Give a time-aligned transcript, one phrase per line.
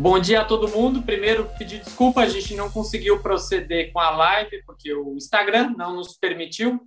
[0.00, 1.02] Bom dia a todo mundo.
[1.02, 5.94] Primeiro, pedir desculpa, a gente não conseguiu proceder com a live porque o Instagram não
[5.94, 6.80] nos permitiu.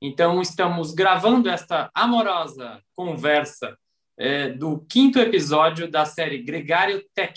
[0.00, 3.76] Então, estamos gravando esta amorosa conversa
[4.16, 7.34] é, do quinto episódio da série Gregário Tech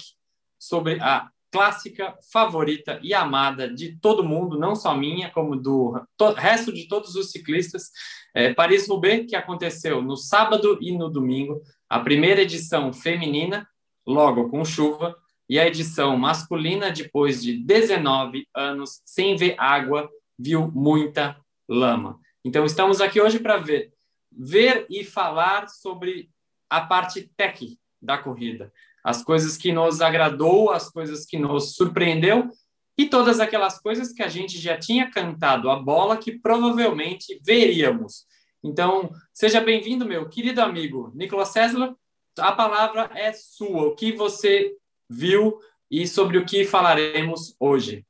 [0.60, 6.00] sobre a clássica, favorita e amada de todo mundo, não só minha, como do
[6.36, 7.90] resto de todos os ciclistas,
[8.36, 13.68] é, Paris-Roubaix, que aconteceu no sábado e no domingo, a primeira edição feminina,
[14.08, 15.16] logo com chuva,
[15.50, 22.20] e a edição masculina, depois de 19 anos sem ver água, viu muita lama.
[22.44, 23.92] Então, estamos aqui hoje para ver,
[24.32, 26.30] ver e falar sobre
[26.70, 28.72] a parte tech da corrida
[29.08, 32.50] as coisas que nos agradou, as coisas que nos surpreendeu
[32.98, 38.26] e todas aquelas coisas que a gente já tinha cantado a bola que provavelmente veríamos.
[38.62, 41.96] Então, seja bem-vindo, meu querido amigo Nicolas César.
[42.40, 43.88] A palavra é sua.
[43.88, 44.74] O que você
[45.10, 48.06] viu e sobre o que falaremos hoje?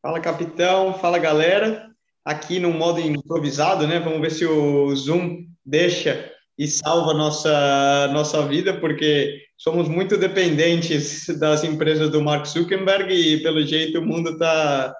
[0.00, 0.94] Fala, capitão.
[0.94, 1.90] Fala, galera.
[2.24, 3.98] Aqui no modo improvisado, né?
[3.98, 11.26] Vamos ver se o Zoom deixa e salva nossa nossa vida, porque somos muito dependentes
[11.38, 14.94] das empresas do Mark Zuckerberg e pelo jeito o mundo está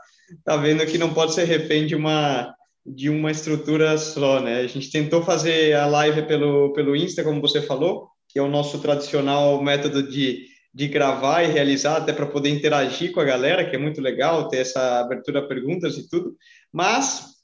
[0.44, 2.54] tá vendo que não pode ser refém de uma
[2.86, 4.60] de uma estrutura só, né?
[4.60, 8.48] A gente tentou fazer a live pelo pelo Insta, como você falou, que é o
[8.48, 13.64] nosso tradicional método de de gravar e realizar até para poder interagir com a galera,
[13.64, 16.36] que é muito legal ter essa abertura a perguntas e tudo.
[16.72, 17.34] Mas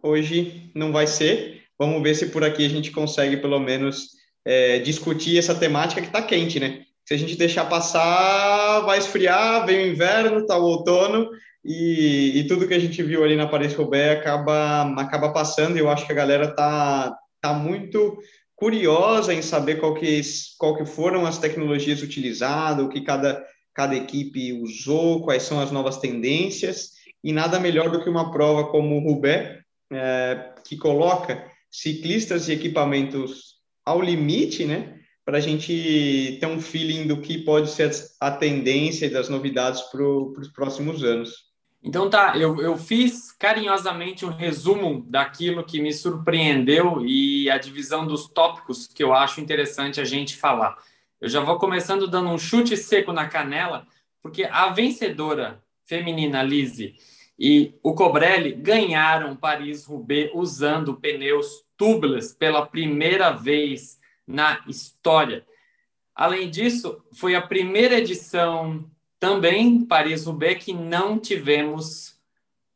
[0.00, 1.62] hoje não vai ser.
[1.76, 4.10] Vamos ver se por aqui a gente consegue pelo menos
[4.44, 6.82] é, discutir essa temática que está quente, né?
[7.04, 11.28] Se a gente deixar passar, vai esfriar, vem o inverno, tá o outono,
[11.64, 15.88] e, e tudo que a gente viu ali na Paris-Roubaix acaba, acaba passando, e eu
[15.88, 18.18] acho que a galera tá, tá muito
[18.56, 20.20] curiosa em saber qual que,
[20.58, 25.70] qual que foram as tecnologias utilizadas, o que cada, cada equipe usou, quais são as
[25.70, 26.90] novas tendências,
[27.22, 29.60] e nada melhor do que uma prova como o Roubaix,
[29.92, 34.98] é, que coloca ciclistas e equipamentos ao limite, né?
[35.24, 37.90] Para a gente ter um feeling do que pode ser
[38.20, 41.51] a tendência e das novidades para os próximos anos.
[41.82, 48.06] Então tá, eu, eu fiz carinhosamente um resumo daquilo que me surpreendeu e a divisão
[48.06, 50.78] dos tópicos que eu acho interessante a gente falar.
[51.20, 53.86] Eu já vou começando dando um chute seco na canela,
[54.22, 56.94] porque a vencedora feminina Lise
[57.36, 65.44] e o Cobrelli ganharam Paris-Roubaix usando pneus tubeless pela primeira vez na história.
[66.14, 68.88] Além disso, foi a primeira edição
[69.22, 72.18] também Paris-Roubaix que não tivemos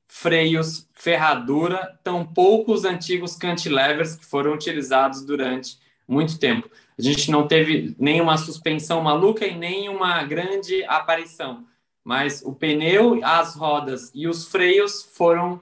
[0.06, 5.76] freios, ferradura, tampouco os antigos cantilevers que foram utilizados durante
[6.06, 6.70] muito tempo.
[6.96, 11.66] A gente não teve nenhuma suspensão maluca e nenhuma grande aparição,
[12.04, 15.60] mas o pneu, as rodas e os freios foram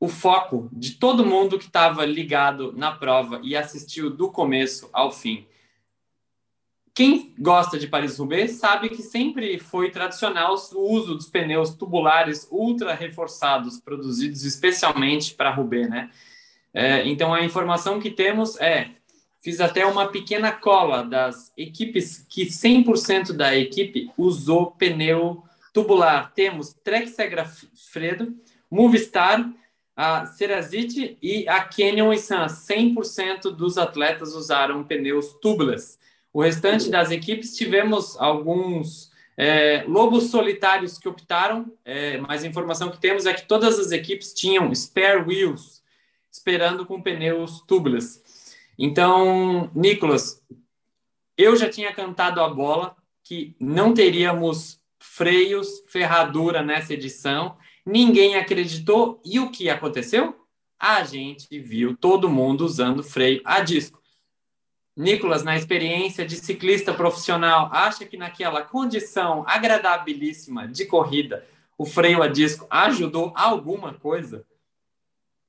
[0.00, 5.12] o foco de todo mundo que estava ligado na prova e assistiu do começo ao
[5.12, 5.46] fim.
[6.94, 12.92] Quem gosta de Paris-Roubaix sabe que sempre foi tradicional o uso dos pneus tubulares ultra
[12.94, 16.10] reforçados, produzidos especialmente para Roubaix, né?
[16.74, 18.90] É, então a informação que temos é,
[19.40, 25.42] fiz até uma pequena cola das equipes que 100% da equipe usou pneu
[25.72, 26.32] tubular.
[26.34, 28.34] Temos Trek Segafredo,
[28.70, 29.50] Movistar,
[29.96, 32.46] a Cerazite e a Canyon e Sun.
[32.46, 35.98] 100% dos atletas usaram pneus tubeless.
[36.32, 42.90] O restante das equipes tivemos alguns é, lobos solitários que optaram, é, mas a informação
[42.90, 45.82] que temos é que todas as equipes tinham spare wheels,
[46.30, 48.22] esperando com pneus tubeless.
[48.78, 50.42] Então, Nicolas,
[51.36, 59.20] eu já tinha cantado a bola que não teríamos freios, ferradura nessa edição Ninguém acreditou
[59.24, 60.36] e o que aconteceu?
[60.78, 64.00] A gente viu todo mundo usando freio a disco.
[64.96, 71.46] Nicolas, na experiência de ciclista profissional, acha que naquela condição agradabilíssima de corrida,
[71.78, 74.44] o freio a disco ajudou alguma coisa?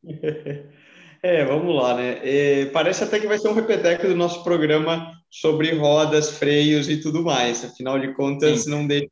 [1.26, 2.20] É, vamos lá, né?
[2.22, 7.00] É, parece até que vai ser um repeteco do nosso programa sobre rodas, freios e
[7.00, 7.64] tudo mais.
[7.64, 8.72] Afinal de contas, Sim.
[8.72, 9.08] não deixa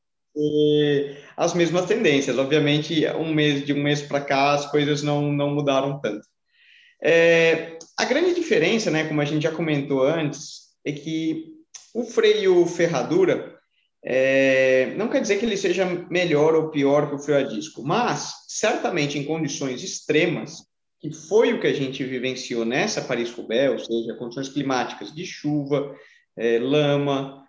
[1.37, 2.37] as mesmas tendências.
[2.37, 6.27] Obviamente, um mês de um mês para cá, as coisas não, não mudaram tanto.
[7.03, 11.45] É, a grande diferença, né, como a gente já comentou antes, é que
[11.93, 13.57] o freio ferradura
[14.03, 17.83] é, não quer dizer que ele seja melhor ou pior que o freio a disco,
[17.83, 20.57] mas certamente em condições extremas,
[20.99, 25.95] que foi o que a gente vivenciou nessa Paris-Roubaix, ou seja, condições climáticas de chuva,
[26.37, 27.43] é, lama,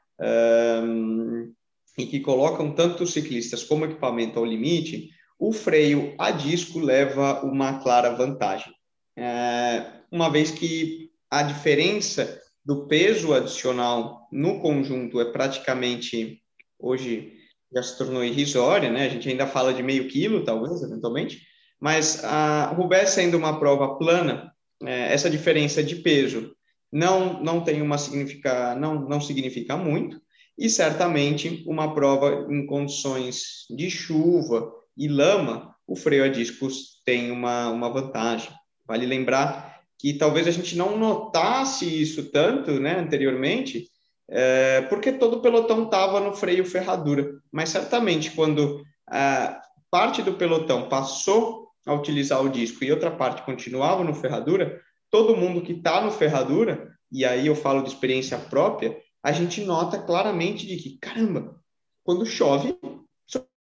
[0.85, 1.53] um,
[1.99, 7.43] e que colocam tanto os ciclistas como equipamento ao limite, o freio a disco leva
[7.45, 8.73] uma clara vantagem.
[9.17, 16.41] É, uma vez que a diferença do peso adicional no conjunto é praticamente,
[16.79, 17.33] hoje
[17.75, 19.07] já se tornou irrisória, né?
[19.07, 21.41] A gente ainda fala de meio quilo, talvez, eventualmente,
[21.81, 24.53] mas a Roubaix sendo uma prova plana,
[24.85, 26.55] é, essa diferença de peso
[26.93, 30.21] não não tem uma significa não não significa muito
[30.59, 37.31] e certamente uma prova em condições de chuva e lama, o freio a discos tem
[37.31, 38.53] uma uma vantagem.
[38.87, 43.89] Vale lembrar que talvez a gente não notasse isso tanto, né, anteriormente,
[44.29, 47.41] é, porque todo o pelotão estava no freio ferradura.
[47.53, 53.43] Mas certamente quando a parte do pelotão passou a utilizar o disco e outra parte
[53.43, 54.81] continuava no ferradura,
[55.11, 59.63] todo mundo que está no ferradura, e aí eu falo de experiência própria, a gente
[59.63, 61.61] nota claramente de que, caramba,
[62.03, 62.77] quando chove,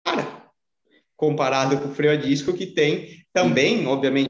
[0.04, 0.52] para.
[1.16, 4.29] Comparado com o freio a disco, que tem também, obviamente,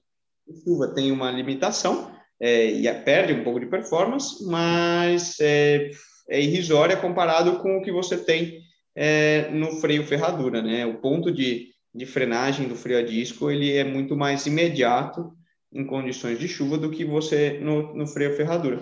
[0.63, 5.91] chuva tem uma limitação é, e perde um pouco de performance, mas é,
[6.29, 8.61] é, irrisória comparado com o que você tem
[8.95, 10.85] é, no freio ferradura, né?
[10.85, 15.33] O ponto de, de frenagem do freio a disco ele é muito mais imediato
[15.71, 18.81] em condições de chuva do que você no, no freio ferradura.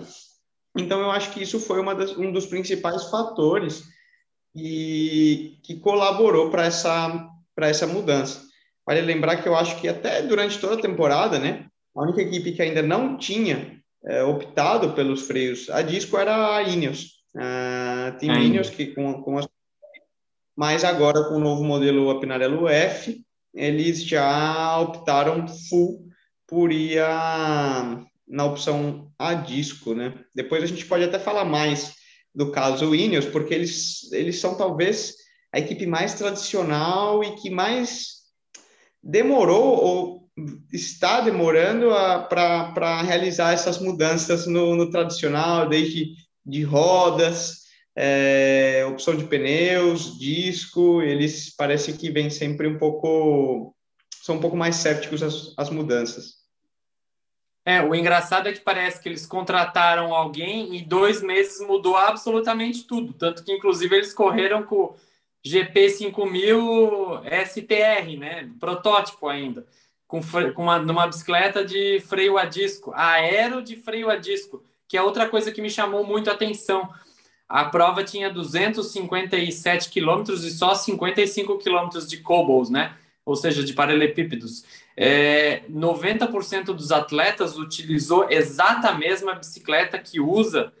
[0.76, 3.84] Então eu acho que isso foi das, um dos principais fatores
[4.54, 8.47] e que colaborou para essa para essa mudança.
[8.88, 12.52] Vale lembrar que eu acho que até durante toda a temporada, né, a única equipe
[12.52, 17.22] que ainda não tinha é, optado pelos freios a disco era a Ineos.
[17.36, 18.46] A Team Ainda.
[18.46, 19.46] Ineos, que com, com as...
[20.56, 26.08] Mas agora, com o novo modelo Apinarello F, eles já optaram full
[26.46, 30.14] por ir a, na opção a disco, né?
[30.34, 31.92] Depois a gente pode até falar mais
[32.34, 35.14] do caso Ineos, porque eles, eles são talvez
[35.52, 38.17] a equipe mais tradicional e que mais
[39.02, 40.28] demorou ou
[40.72, 41.90] está demorando
[42.28, 46.14] para realizar essas mudanças no, no, tradicional, desde
[46.44, 47.62] de rodas,
[47.96, 53.74] é, opção de pneus, disco, eles parecem que vêm sempre um pouco,
[54.22, 56.38] são um pouco mais céticos às, às mudanças.
[57.66, 62.86] É, o engraçado é que parece que eles contrataram alguém e dois meses mudou absolutamente
[62.86, 64.94] tudo, tanto que inclusive eles correram com
[65.44, 68.50] GP5000 STR, né?
[68.58, 69.66] Protótipo ainda,
[70.06, 70.20] com,
[70.54, 75.02] com uma, numa bicicleta de freio a disco, aero de freio a disco, que é
[75.02, 76.88] outra coisa que me chamou muito a atenção.
[77.48, 82.94] A prova tinha 257 quilômetros e só 55 quilômetros de cobbles, né?
[83.24, 84.64] Ou seja, de paralelepípedos.
[84.96, 90.72] É, 90% dos atletas utilizou exata mesma bicicleta que usa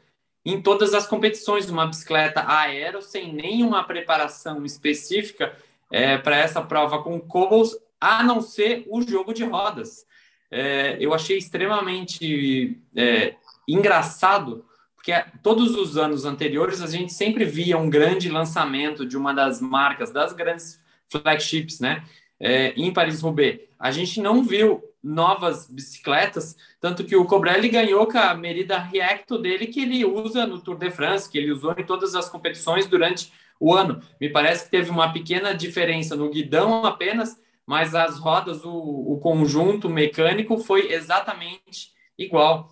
[0.52, 5.54] em todas as competições, uma bicicleta aero sem nenhuma preparação específica
[5.90, 10.06] é, para essa prova com cobbles, a não ser o jogo de rodas.
[10.50, 13.34] É, eu achei extremamente é,
[13.66, 14.64] engraçado,
[14.94, 15.12] porque
[15.42, 20.10] todos os anos anteriores a gente sempre via um grande lançamento de uma das marcas,
[20.10, 22.04] das grandes flagships, né?
[22.40, 23.60] É, em Paris-Roubaix.
[23.78, 29.38] A gente não viu novas bicicletas, tanto que o Cobrelli ganhou com a Merida Reacto
[29.38, 32.86] dele, que ele usa no Tour de France, que ele usou em todas as competições
[32.86, 34.00] durante o ano.
[34.20, 39.18] Me parece que teve uma pequena diferença no guidão apenas, mas as rodas, o, o
[39.20, 42.70] conjunto mecânico foi exatamente igual.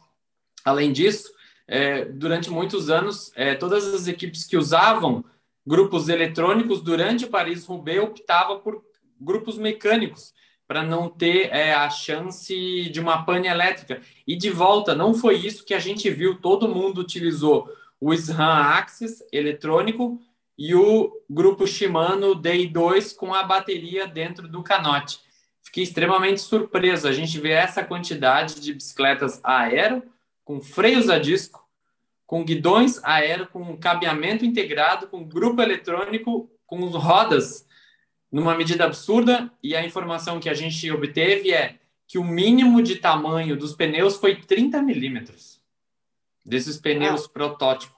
[0.64, 1.30] Além disso,
[1.68, 5.25] é, durante muitos anos, é, todas as equipes que usavam
[5.66, 8.85] grupos eletrônicos durante Paris-Roubaix optavam por
[9.21, 10.33] grupos mecânicos,
[10.66, 14.00] para não ter é, a chance de uma pane elétrica.
[14.26, 17.68] E de volta, não foi isso que a gente viu, todo mundo utilizou
[18.00, 20.20] o SRAM Axis eletrônico
[20.58, 25.20] e o grupo Shimano Day2 com a bateria dentro do canote.
[25.62, 27.08] Fiquei extremamente surpreso.
[27.08, 30.02] A gente vê essa quantidade de bicicletas aero,
[30.44, 31.66] com freios a disco,
[32.26, 37.65] com guidões aero, com cabeamento integrado, com grupo eletrônico, com rodas
[38.30, 42.97] numa medida absurda, e a informação que a gente obteve é que o mínimo de
[42.97, 45.61] tamanho dos pneus foi 30 milímetros,
[46.45, 47.28] desses pneus ah.
[47.28, 47.97] protótipos.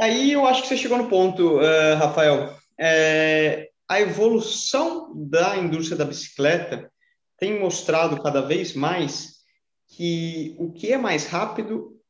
[0.00, 2.56] Aí eu acho que você chegou no ponto, uh, Rafael.
[2.78, 6.90] É, a evolução da indústria da bicicleta
[7.38, 9.40] tem mostrado cada vez mais
[9.88, 12.00] que o que é mais rápido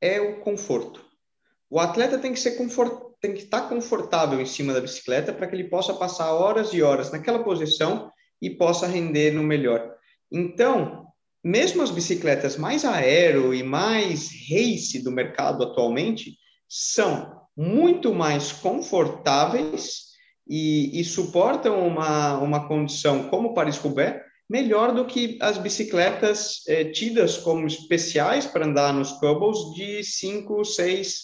[0.00, 1.04] é o conforto.
[1.70, 5.46] O atleta tem que ser confortável tem que estar confortável em cima da bicicleta para
[5.46, 8.10] que ele possa passar horas e horas naquela posição
[8.40, 9.94] e possa render no melhor.
[10.32, 11.06] Então,
[11.44, 20.10] mesmo as bicicletas mais aero e mais race do mercado atualmente são muito mais confortáveis
[20.48, 27.36] e, e suportam uma, uma condição como Paris-Roubaix melhor do que as bicicletas é, tidas
[27.36, 31.22] como especiais para andar nos cobbles de 5, 6,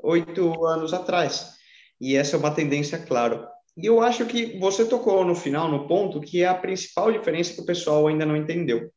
[0.00, 1.54] 8 anos atrás.
[2.00, 3.46] E essa é uma tendência, claro.
[3.76, 7.54] E eu acho que você tocou no final, no ponto, que é a principal diferença
[7.54, 8.90] que o pessoal ainda não entendeu.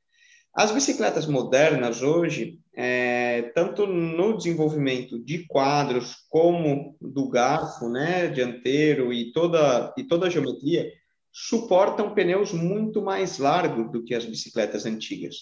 [0.54, 9.14] As bicicletas modernas hoje, é, tanto no desenvolvimento de quadros como do garfo, né, dianteiro
[9.14, 10.92] e toda e toda a geometria,
[11.32, 15.36] suportam pneus muito mais largos do que as bicicletas antigas.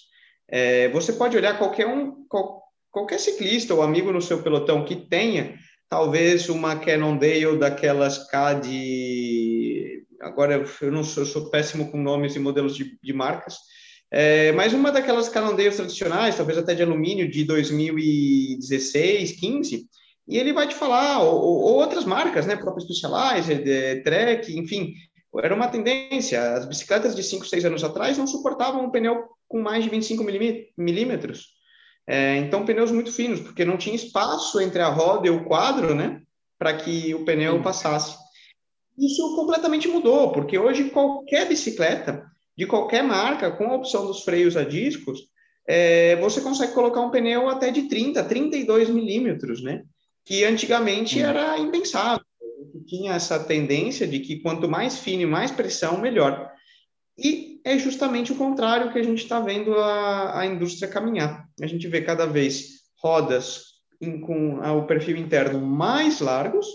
[0.46, 4.96] É, você pode olhar qualquer um, qual, qualquer ciclista ou amigo no seu pelotão que
[4.96, 5.56] tenha
[5.88, 12.36] talvez uma Cannondale daquelas K de agora eu não sou, eu sou péssimo com nomes
[12.36, 13.56] e modelos de, de marcas,
[14.10, 19.88] é, mas uma daquelas Cannondales tradicionais, talvez até de alumínio de 2016, 15,
[20.28, 24.92] e ele vai te falar, ou, ou outras marcas, né, próprio Specialized, é, Trek, enfim,
[25.38, 26.54] era uma tendência.
[26.54, 30.24] As bicicletas de 5, 6 anos atrás não suportavam um pneu com mais de 25
[30.76, 31.59] milímetros.
[32.10, 35.94] É, então, pneus muito finos, porque não tinha espaço entre a roda e o quadro,
[35.94, 36.20] né,
[36.58, 37.62] para que o pneu Sim.
[37.62, 38.16] passasse.
[38.98, 42.26] Isso completamente mudou, porque hoje qualquer bicicleta
[42.56, 45.20] de qualquer marca, com a opção dos freios a discos,
[45.68, 49.84] é, você consegue colocar um pneu até de 30, 32 milímetros, né?
[50.24, 52.24] Que antigamente era impensável
[52.86, 56.50] tinha essa tendência de que quanto mais fino e mais pressão, melhor.
[57.16, 61.48] E é justamente o contrário que a gente está vendo a, a indústria caminhar.
[61.62, 63.64] A gente vê cada vez rodas
[64.00, 66.66] em, com o perfil interno mais largos,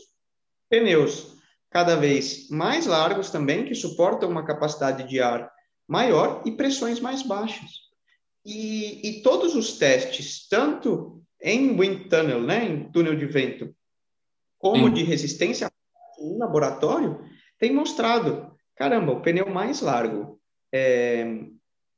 [0.70, 1.36] pneus
[1.70, 5.51] cada vez mais largos também, que suportam uma capacidade de ar
[5.88, 7.70] maior e pressões mais baixas.
[8.46, 13.75] E, e todos os testes, tanto em wind tunnel, né, em túnel de vento,
[14.58, 14.94] como Sim.
[14.94, 15.70] de resistência
[16.20, 17.20] em laboratório
[17.60, 20.39] tem mostrado, caramba, o pneu mais largo
[20.72, 21.25] é,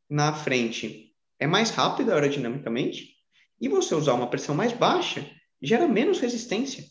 [0.10, 1.07] na frente
[1.40, 3.16] é mais rápido aerodinamicamente
[3.60, 5.26] e você usar uma pressão mais baixa
[5.62, 6.84] gera menos resistência.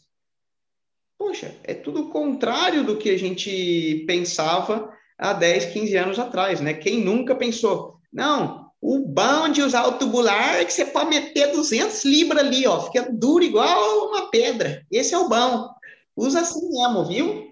[1.19, 6.75] Poxa, é tudo contrário do que a gente pensava há 10, 15 anos atrás, né?
[6.75, 11.53] Quem nunca pensou, não, o bom de usar o tubular é que você pode meter
[11.53, 14.85] 200 libras ali, ó, fica duro igual uma pedra.
[14.91, 15.71] Esse é o bom.
[16.15, 17.47] Usa assim mesmo, viu?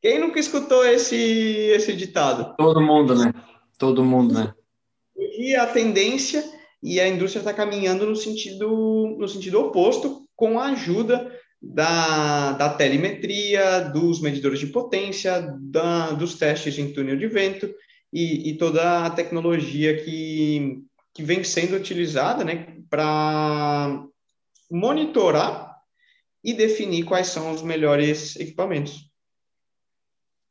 [0.00, 2.54] Quem nunca escutou esse, esse ditado?
[2.56, 3.32] Todo mundo, né?
[3.78, 4.54] Todo mundo, né?
[5.42, 6.48] E a tendência
[6.80, 12.68] e a indústria está caminhando no sentido, no sentido oposto, com a ajuda da, da
[12.74, 17.68] telemetria, dos medidores de potência, da, dos testes em túnel de vento
[18.12, 20.80] e, e toda a tecnologia que,
[21.12, 24.00] que vem sendo utilizada né, para
[24.70, 25.74] monitorar
[26.44, 29.11] e definir quais são os melhores equipamentos.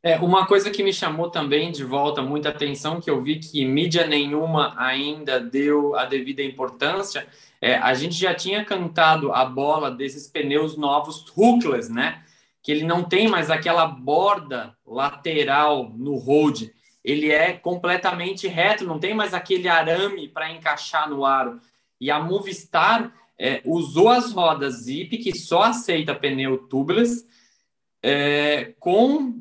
[0.03, 3.63] É, uma coisa que me chamou também de volta muita atenção, que eu vi que
[3.63, 7.27] mídia nenhuma ainda deu a devida importância,
[7.61, 12.23] é, a gente já tinha cantado a bola desses pneus novos hookless, né?
[12.63, 18.99] Que ele não tem mais aquela borda lateral no road, ele é completamente reto, não
[18.99, 21.59] tem mais aquele arame para encaixar no aro.
[21.99, 27.27] E a Movistar é, usou as rodas Zip, que só aceita pneu tubeless,
[28.01, 29.39] é, com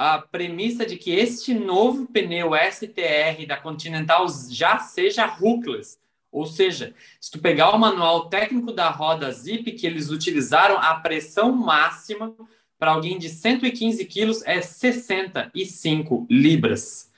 [0.00, 5.98] a premissa de que este novo pneu STR da Continental já seja hookless.
[6.32, 10.94] Ou seja, se tu pegar o manual técnico da roda Zip, que eles utilizaram, a
[10.94, 12.34] pressão máxima
[12.78, 17.12] para alguém de 115 quilos é 65 libras.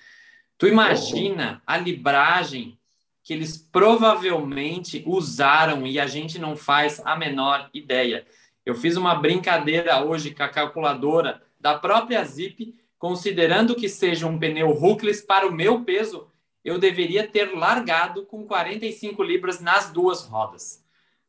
[0.58, 2.76] Tu imagina a libragem
[3.22, 8.26] que eles provavelmente usaram e a gente não faz a menor ideia.
[8.66, 14.36] Eu fiz uma brincadeira hoje com a calculadora da própria Zip, considerando que seja um
[14.36, 16.26] pneu hookless para o meu peso,
[16.64, 20.84] eu deveria ter largado com 45 libras nas duas rodas.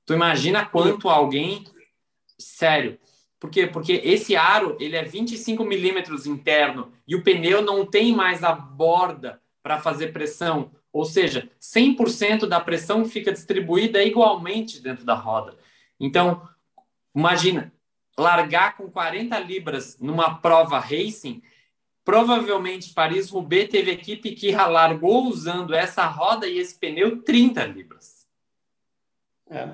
[0.05, 1.63] Tu imagina quanto alguém
[2.37, 2.99] sério.
[3.39, 3.67] Por quê?
[3.67, 8.53] Porque esse aro ele é 25 milímetros interno e o pneu não tem mais a
[8.53, 10.71] borda para fazer pressão.
[10.91, 15.57] Ou seja, 100% da pressão fica distribuída igualmente dentro da roda.
[15.99, 16.47] Então,
[17.15, 17.72] imagina,
[18.17, 21.41] largar com 40 libras numa prova racing,
[22.05, 28.27] provavelmente Paris-Roubaix teve equipe que largou usando essa roda e esse pneu 30 libras.
[29.49, 29.69] É,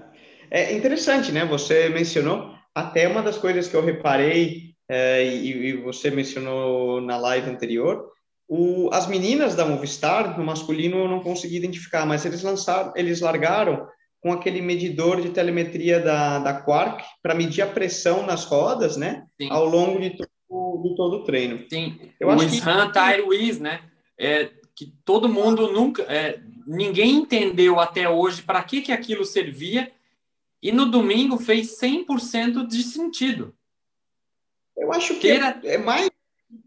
[0.50, 1.46] é interessante, né?
[1.46, 7.17] Você mencionou até uma das coisas que eu reparei é, e, e você mencionou na
[7.17, 8.12] live anterior,
[8.48, 13.22] o, as meninas da Movistar, no masculino, eu não consegui identificar, mas eles lançaram, eles
[13.22, 13.88] largaram
[14.22, 19.26] com aquele medidor de telemetria da, da Quark para medir a pressão nas rodas, né?
[19.40, 19.50] Sim.
[19.50, 21.66] Ao longo de todo, de todo o treino.
[21.70, 22.00] Sim.
[22.20, 23.00] Eu o acho Shan que...
[23.00, 23.82] Tire né?
[24.18, 29.92] É, que todo mundo nunca, é, ninguém entendeu até hoje para que que aquilo servia
[30.62, 33.56] e no domingo fez 100% de sentido.
[34.78, 35.60] Eu acho que Queira...
[35.64, 36.10] é, é mais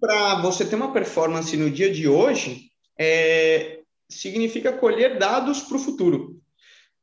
[0.00, 5.80] para você ter uma performance no dia de hoje, é, significa colher dados para o
[5.80, 6.41] futuro.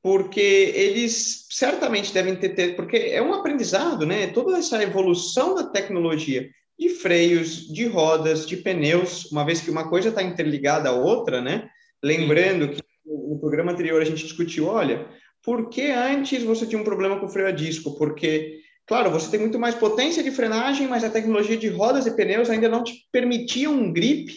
[0.02, 4.28] Porque eles certamente devem ter, porque é um aprendizado, né?
[4.28, 9.90] Toda essa evolução da tecnologia de freios, de rodas, de pneus, uma vez que uma
[9.90, 11.70] coisa está interligada à outra, né?
[12.02, 15.06] Lembrando que no programa anterior a gente discutiu, olha,
[15.44, 17.98] por que antes você tinha um problema com o freio a disco?
[17.98, 22.16] Porque, claro, você tem muito mais potência de frenagem, mas a tecnologia de rodas e
[22.16, 24.32] pneus ainda não te permitia um grip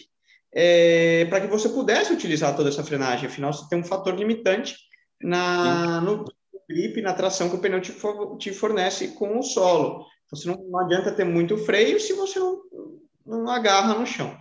[0.53, 3.27] é, para que você pudesse utilizar toda essa frenagem.
[3.27, 4.75] Afinal, você tem um fator limitante
[5.23, 6.25] na, no
[6.69, 10.05] grip, na tração que o pneu te, for, te fornece com o solo.
[10.29, 12.61] Você não, não, adianta ter muito freio se você não,
[13.25, 14.35] não agarra no chão.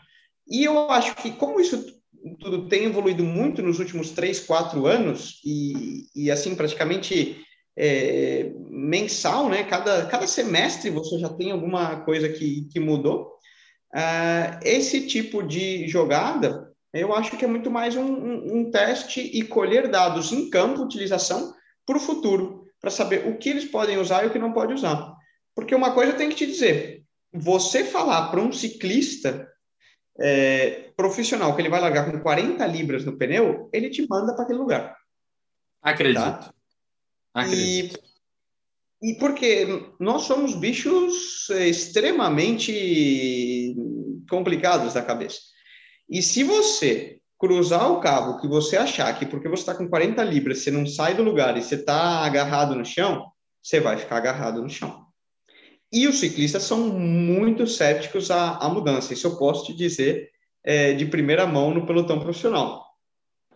[0.48, 2.00] E eu acho que, como isso
[2.38, 7.44] tudo tem evoluído muito nos últimos três, quatro anos, e, e assim, praticamente
[7.76, 9.64] é, mensal, né?
[9.64, 13.32] Cada, cada semestre você já tem alguma coisa que, que mudou.
[13.94, 19.20] Uh, esse tipo de jogada, eu acho que é muito mais um, um, um teste
[19.20, 21.54] e colher dados em campo, utilização,
[21.86, 24.74] para o futuro, para saber o que eles podem usar e o que não pode
[24.74, 25.14] usar.
[25.54, 29.48] Porque uma coisa eu tenho que te dizer: você falar para um ciclista
[30.20, 34.44] é, profissional que ele vai largar com 40 libras no pneu, ele te manda para
[34.44, 34.96] aquele lugar.
[35.80, 36.20] Acredito.
[36.20, 36.52] Tá?
[37.34, 37.98] Acredito.
[37.98, 38.12] E
[39.02, 39.66] e porque
[39.98, 43.74] nós somos bichos extremamente
[44.30, 45.40] complicados da cabeça.
[46.12, 50.22] E se você cruzar o cabo que você achar que porque você está com 40
[50.24, 54.18] libras, você não sai do lugar e você está agarrado no chão, você vai ficar
[54.18, 55.06] agarrado no chão.
[55.90, 59.14] E os ciclistas são muito céticos à, à mudança.
[59.14, 60.28] Isso eu posso te dizer
[60.62, 62.84] é, de primeira mão no pelotão profissional.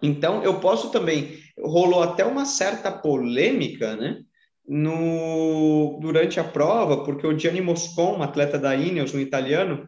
[0.00, 1.38] Então, eu posso também.
[1.58, 4.22] Rolou até uma certa polêmica, né?
[4.68, 9.86] no, durante a prova, porque o Gianni Moscon, um atleta da Ineos, um italiano,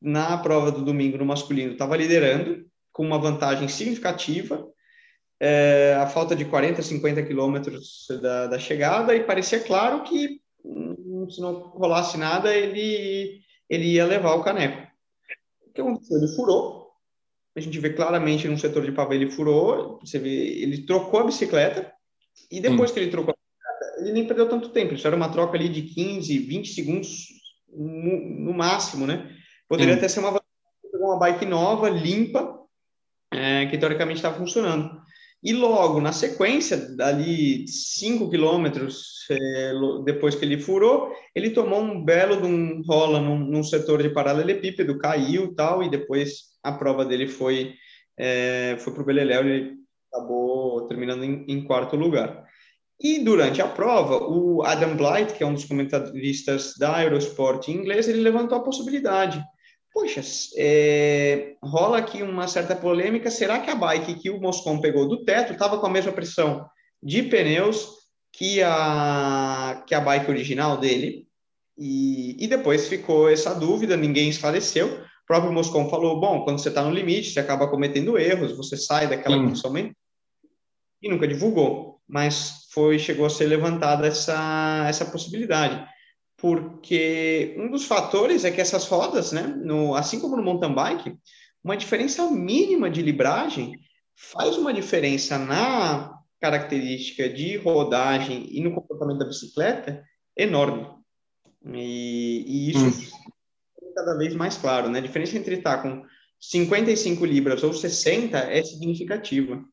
[0.00, 4.66] na prova do domingo no masculino, estava liderando com uma vantagem significativa,
[5.38, 11.26] é, a falta de 40, 50 quilômetros da, da chegada, e parecia claro que hum,
[11.28, 14.86] se não rolasse nada, ele, ele ia levar o caneco.
[15.66, 16.18] O que aconteceu?
[16.18, 16.90] Ele furou,
[17.54, 21.24] a gente vê claramente no setor de pavê, ele furou, você vê, ele trocou a
[21.24, 21.92] bicicleta,
[22.50, 22.94] e depois hum.
[22.94, 23.34] que ele trocou
[23.98, 24.94] ele nem perdeu tanto tempo.
[24.94, 27.28] Isso era uma troca ali de 15, 20 segundos
[27.72, 29.34] no, no máximo, né?
[29.68, 29.98] Poderia Sim.
[29.98, 30.40] até ser uma,
[30.94, 32.58] uma bike nova, limpa,
[33.32, 35.00] é, que teoricamente estava funcionando.
[35.42, 39.72] E logo, na sequência, dali 5 quilômetros é,
[40.04, 44.10] depois que ele furou, ele tomou um belo de um rola num, num setor de
[44.10, 47.74] paralelepípedo, caiu tal, e depois a prova dele foi,
[48.18, 49.76] é, foi para o Beleléu, ele
[50.12, 52.44] acabou terminando em, em quarto lugar.
[53.00, 57.72] E durante a prova, o Adam Blight, que é um dos comentaristas da Eurosport em
[57.72, 59.44] inglês, ele levantou a possibilidade.
[59.96, 60.20] Poxa,
[60.58, 63.30] é, rola aqui uma certa polêmica.
[63.30, 66.68] Será que a bike que o Moscon pegou do teto estava com a mesma pressão
[67.02, 67.88] de pneus
[68.30, 71.26] que a, que a bike original dele?
[71.78, 74.86] E, e depois ficou essa dúvida, ninguém esclareceu.
[74.86, 78.76] O próprio Moscon falou: bom, quando você está no limite, você acaba cometendo erros, você
[78.76, 79.96] sai daquela condição mental.
[81.02, 85.84] E nunca divulgou mas foi chegou a ser levantada essa, essa possibilidade.
[86.36, 91.16] Porque um dos fatores é que essas rodas, né, no, assim como no mountain bike,
[91.64, 93.72] uma diferença mínima de libragem
[94.14, 100.04] faz uma diferença na característica de rodagem e no comportamento da bicicleta
[100.36, 100.86] enorme.
[101.74, 103.32] E, e isso hum.
[103.82, 104.98] é cada vez mais claro, né?
[104.98, 106.04] A diferença entre estar com
[106.38, 109.64] 55 libras ou 60 é significativa.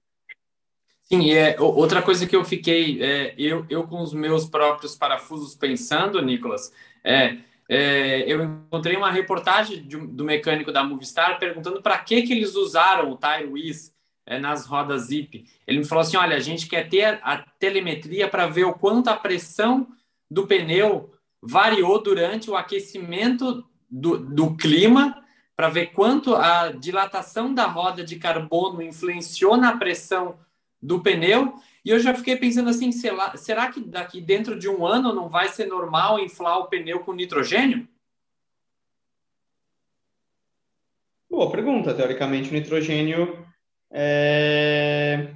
[1.03, 5.53] Sim, é, outra coisa que eu fiquei, é, eu, eu com os meus próprios parafusos
[5.53, 7.37] pensando, Nicolas, é,
[7.67, 12.55] é eu encontrei uma reportagem de, do mecânico da Movistar perguntando para que, que eles
[12.55, 13.93] usaram o Tire Wiz
[14.25, 15.45] é, nas rodas Zip.
[15.67, 19.09] Ele me falou assim: olha, a gente quer ter a telemetria para ver o quanto
[19.09, 19.87] a pressão
[20.31, 25.21] do pneu variou durante o aquecimento do, do clima,
[25.55, 30.39] para ver quanto a dilatação da roda de carbono influenciou na pressão
[30.83, 31.53] do pneu.
[31.83, 35.29] E eu já fiquei pensando assim, lá, será que daqui dentro de um ano não
[35.29, 37.87] vai ser normal inflar o pneu com nitrogênio?
[41.29, 41.93] Boa pergunta.
[41.93, 43.45] Teoricamente, o nitrogênio
[43.91, 45.33] é...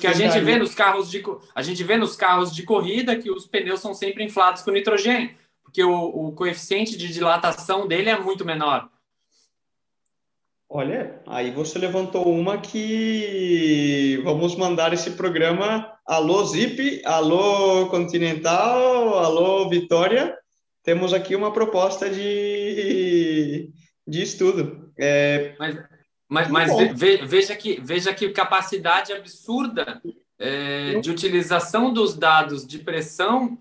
[0.00, 1.22] que a gente vê nos carros de
[1.54, 5.34] a gente vê nos carros de corrida que os pneus são sempre inflados com nitrogênio,
[5.62, 8.88] porque o, o coeficiente de dilatação dele é muito menor.
[10.74, 19.68] Olha, aí você levantou uma que vamos mandar esse programa Alô Zip, Alô Continental, Alô
[19.68, 20.34] Vitória.
[20.82, 23.70] Temos aqui uma proposta de,
[24.08, 24.90] de estudo.
[24.98, 25.54] É...
[25.58, 25.76] Mas,
[26.26, 30.00] mas, mas ve, veja, que, veja que capacidade absurda
[30.38, 33.58] é, de utilização dos dados de pressão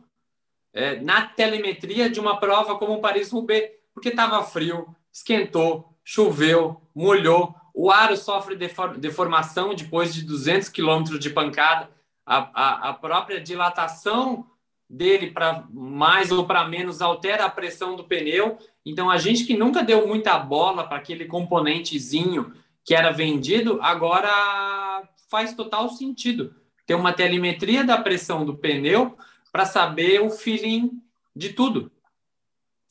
[0.74, 7.56] é, na telemetria de uma prova como o Paris-Roubaix, porque estava frio, esquentou, choveu, molhou,
[7.74, 8.58] o aro sofre
[8.98, 11.90] deformação depois de 200 quilômetros de pancada,
[12.26, 14.46] a, a, a própria dilatação
[14.90, 18.58] dele para mais ou para menos altera a pressão do pneu.
[18.86, 25.08] Então, a gente que nunca deu muita bola para aquele componentezinho que era vendido, agora
[25.30, 26.54] faz total sentido
[26.86, 29.18] ter uma telemetria da pressão do pneu
[29.50, 31.02] para saber o feeling
[31.34, 31.90] de tudo.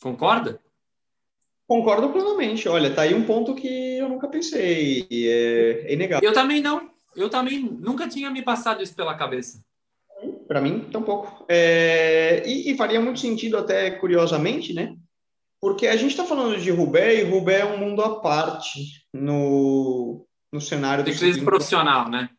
[0.00, 0.58] Concorda?
[1.70, 2.68] Concordo plenamente.
[2.68, 5.06] Olha, tá aí um ponto que eu nunca pensei.
[5.08, 6.28] É, é inegável.
[6.28, 6.90] Eu também não.
[7.14, 9.62] Eu também nunca tinha me passado isso pela cabeça.
[10.48, 11.46] Para mim, tampouco.
[11.48, 14.96] É, e, e, faria muito sentido, até curiosamente, né?
[15.60, 20.26] Porque a gente está falando de Rubé e Rubé é um mundo à parte no,
[20.52, 21.12] no cenário do.
[21.16, 22.30] crise profissional, né?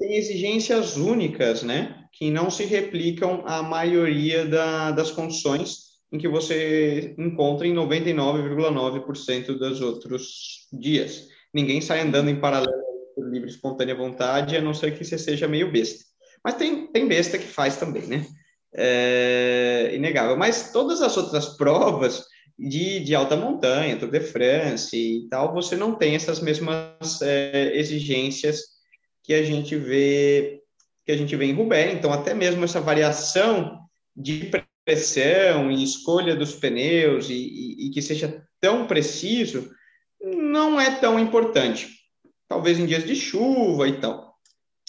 [0.00, 2.06] Tem exigências únicas, né?
[2.12, 9.58] Que não se replicam à maioria da, das condições em que você encontra em 99,9%
[9.58, 11.28] dos outros dias.
[11.52, 12.72] Ninguém sai andando em paralelo
[13.14, 16.04] por livre espontânea vontade, a não ser que você seja meio besta.
[16.42, 18.26] Mas tem, tem besta que faz também, né?
[18.74, 20.36] É inegável.
[20.36, 22.24] Mas todas as outras provas
[22.58, 27.76] de, de alta montanha, Tour de France e tal, você não tem essas mesmas é,
[27.76, 28.60] exigências
[29.22, 30.62] que a gente vê
[31.04, 31.94] que a gente vê em Roubaix.
[31.94, 33.78] Então, até mesmo essa variação
[34.14, 34.50] de
[34.88, 39.70] pressão e escolha dos pneus e, e, e, que seja tão preciso,
[40.18, 41.90] não é tão importante.
[42.48, 44.34] Talvez em dias de chuva e tal.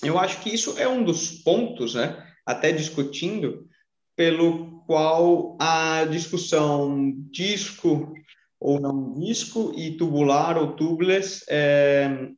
[0.02, 3.68] Eu acho que isso é um dos pontos, né, até discutindo,
[4.16, 8.14] pelo qual a discussão disco
[8.58, 12.30] ou não disco e tubular ou tubeless é,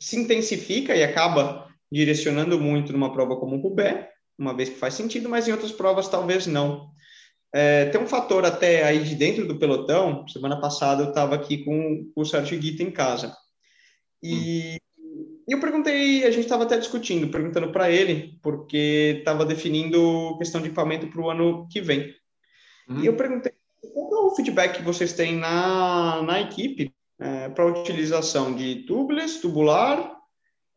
[0.00, 4.94] se intensifica e acaba direcionando muito numa prova como o Roubaix, uma vez que faz
[4.94, 6.90] sentido, mas em outras provas talvez não.
[7.52, 10.26] É, tem um fator até aí de dentro do pelotão.
[10.28, 13.36] Semana passada eu estava aqui com, com, o Sérgio Guita em casa.
[14.22, 15.42] E, hum.
[15.48, 20.68] eu perguntei, a gente estava até discutindo, perguntando para ele, porque estava definindo questão de
[20.68, 22.14] equipamento para o ano que vem.
[22.88, 23.00] Hum.
[23.00, 23.52] E eu perguntei
[23.92, 29.40] qual é o feedback que vocês têm na, na equipe é, para utilização de tubeless,
[29.40, 30.18] tubular.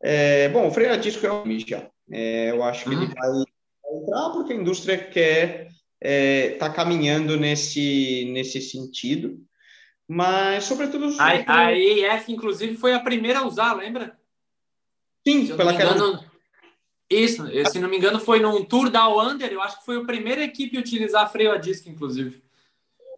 [0.02, 1.88] É, bom, o freio a disco é o já.
[2.10, 3.14] É, eu acho que ele uhum.
[3.14, 5.68] vai entrar porque a indústria quer
[6.04, 9.38] está é, tá caminhando nesse, nesse sentido.
[10.06, 11.16] Mas, sobretudo.
[11.18, 14.18] A, a EF, inclusive, foi a primeira a usar, lembra?
[15.26, 16.22] Sim, se pela engano,
[17.08, 20.04] Isso, se não me engano, foi num Tour da Wander, eu acho que foi a
[20.04, 22.42] primeira equipe a utilizar freio a disco, inclusive.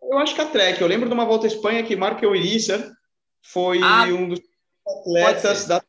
[0.01, 2.96] Eu acho que a Trek, eu lembro de uma volta à Espanha que Marco Euriça
[3.42, 4.40] foi ah, um dos
[4.87, 5.83] atletas da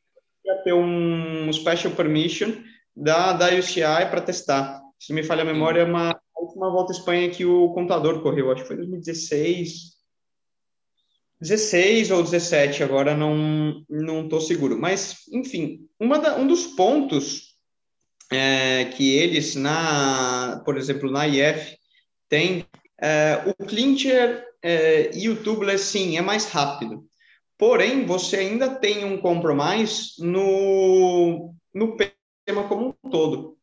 [0.64, 2.64] ter um special permission
[2.96, 4.82] da, da UCI para testar.
[4.98, 6.17] Se me falha a memória, é uma
[6.58, 9.98] a última volta à Espanha que o contador correu, acho que foi 2016.
[11.40, 14.78] 16 ou 17, agora não não estou seguro.
[14.80, 17.56] Mas, enfim, uma da, um dos pontos
[18.32, 21.78] é, que eles, na, por exemplo, na IF,
[22.28, 22.66] tem
[23.00, 27.06] é, o clincher é, e o tubeless, sim, é mais rápido.
[27.58, 31.96] Porém, você ainda tem um compromisso no, no
[32.46, 33.57] tema como um todo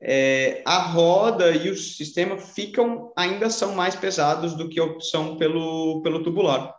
[0.00, 5.36] é, a roda e o sistema ficam ainda são mais pesados do que a opção
[5.36, 6.74] pelo, pelo tubular.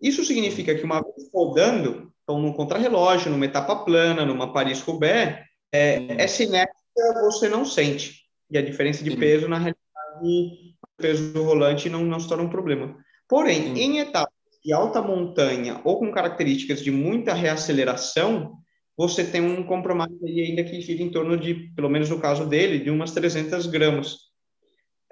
[0.00, 6.22] Isso significa que uma vez rodando, então num contrarrelógio, numa etapa plana, numa Paris-Roubaix, é,
[6.22, 6.74] essa inércia
[7.22, 8.26] você não sente.
[8.50, 9.84] E a diferença de peso, na realidade,
[10.22, 12.96] o peso do rolante não, não se torna um problema.
[13.28, 14.32] Porém, em etapas
[14.64, 18.56] de alta montanha ou com características de muita reaceleração,
[18.96, 22.46] você tem um compromisso aí ainda que gira em torno de, pelo menos no caso
[22.46, 24.16] dele, de umas 300 gramas.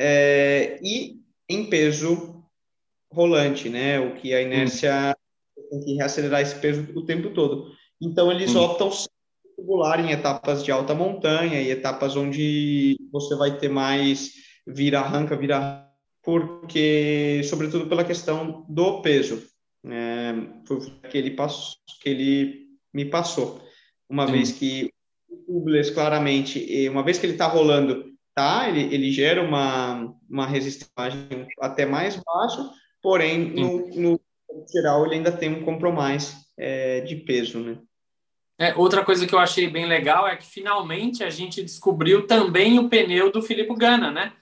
[0.00, 2.42] É, e em peso
[3.12, 4.00] rolante, né?
[4.00, 5.14] O que a inércia
[5.70, 7.72] tem que reacelerar esse peso o tempo todo.
[8.00, 8.60] Então, eles hum.
[8.60, 8.90] optam
[9.54, 14.32] tubular em etapas de alta montanha e etapas onde você vai ter mais
[14.66, 15.90] vira-arranca, vira
[16.22, 19.42] porque, sobretudo pela questão do peso.
[19.86, 20.32] É,
[20.66, 23.62] foi que ele, passou, que ele me passou
[24.14, 24.32] uma Sim.
[24.32, 24.92] vez que
[25.46, 30.88] tubeless, claramente, uma vez que ele está rolando, tá, ele, ele gera uma, uma resistência
[31.60, 32.70] até mais baixa,
[33.02, 34.20] porém, no, no
[34.72, 37.76] geral, ele ainda tem um compromisso é, de peso, né?
[38.56, 42.78] É, outra coisa que eu achei bem legal é que finalmente a gente descobriu também
[42.78, 44.32] o pneu do Filipe Gana, né?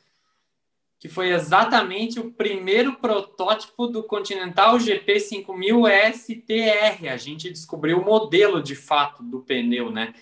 [1.03, 5.83] Que foi exatamente o primeiro protótipo do Continental GP 5000
[6.15, 7.09] STR.
[7.11, 10.15] A gente descobriu o modelo de fato do pneu, né?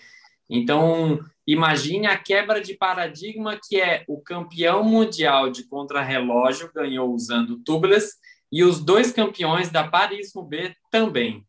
[0.49, 7.59] Então, imagine a quebra de paradigma que é o campeão mundial de contrarrelógio ganhou usando
[7.59, 8.15] tubeless
[8.51, 11.45] e os dois campeões da Paris-Roubaix também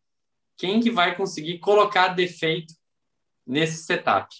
[0.57, 2.73] quem que vai conseguir colocar defeito
[3.45, 4.33] nesse setup.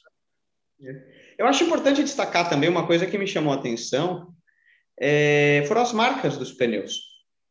[1.38, 4.33] Eu acho importante destacar também uma coisa que me chamou a atenção,
[5.06, 7.02] é, foram as marcas dos pneus.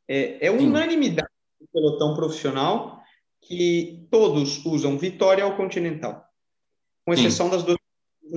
[0.08, 1.28] É, é unanimidade
[1.60, 2.98] do pelotão profissional
[3.42, 6.24] que todos usam Vitória ou Continental,
[7.04, 7.52] com exceção Sim.
[7.52, 7.78] das duas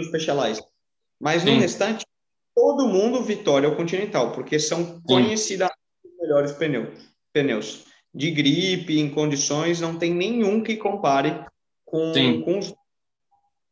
[0.07, 0.65] Specialized.
[1.17, 1.55] Mas Sim.
[1.55, 2.05] no restante,
[2.53, 5.69] todo mundo Vitória ou Continental, porque são conhecidas
[6.03, 6.89] os melhores pneus.
[7.31, 11.45] pneus de gripe, em condições, não tem nenhum que compare
[11.85, 12.73] com, com os...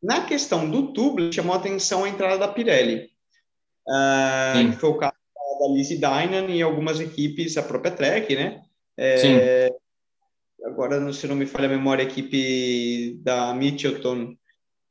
[0.02, 3.10] Na questão do tubo, chamou atenção a entrada da Pirelli,
[3.88, 5.23] uh, que foi o caso
[5.64, 8.62] da Lizzie Dynan e algumas equipes, a própria Trek, né?
[8.96, 9.70] É,
[10.64, 14.34] agora, se não me falha a memória, a equipe da Mitchelton,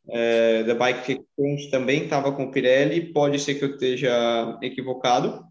[0.09, 5.45] é, da Bike Exchange também estava com Pirelli, pode ser que eu esteja equivocado,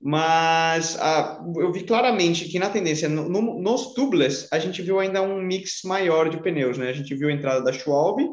[0.00, 4.98] mas ah, eu vi claramente que na tendência, no, no, nos tubeless, a gente viu
[4.98, 6.88] ainda um mix maior de pneus, né?
[6.90, 8.28] A gente viu a entrada da Schwalbe.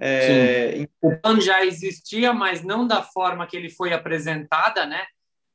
[0.00, 5.04] É, O PAN já existia, mas não da forma que ele foi apresentada, né?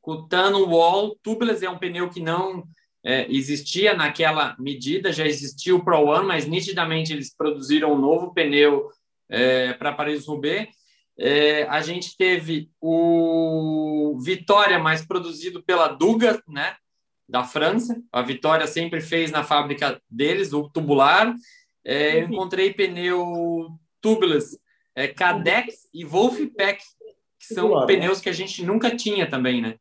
[0.03, 2.63] O Tano Wall tubeless é um pneu que não
[3.03, 8.33] é, existia naquela medida, já existia o Pro One, mas nitidamente eles produziram um novo
[8.33, 8.89] pneu
[9.29, 10.69] é, para Paris-Roubaix
[11.17, 16.75] é, a gente teve o Vitória, mais produzido pela Duga, né,
[17.27, 18.01] da França.
[18.11, 21.33] A Vitória sempre fez na fábrica deles, o tubular.
[21.85, 23.69] É, eu encontrei pneu
[24.01, 24.57] tubeless
[24.95, 26.83] é, Cadex e Wolfpack,
[27.39, 28.23] que são tubular, pneus né?
[28.23, 29.75] que a gente nunca tinha também, né?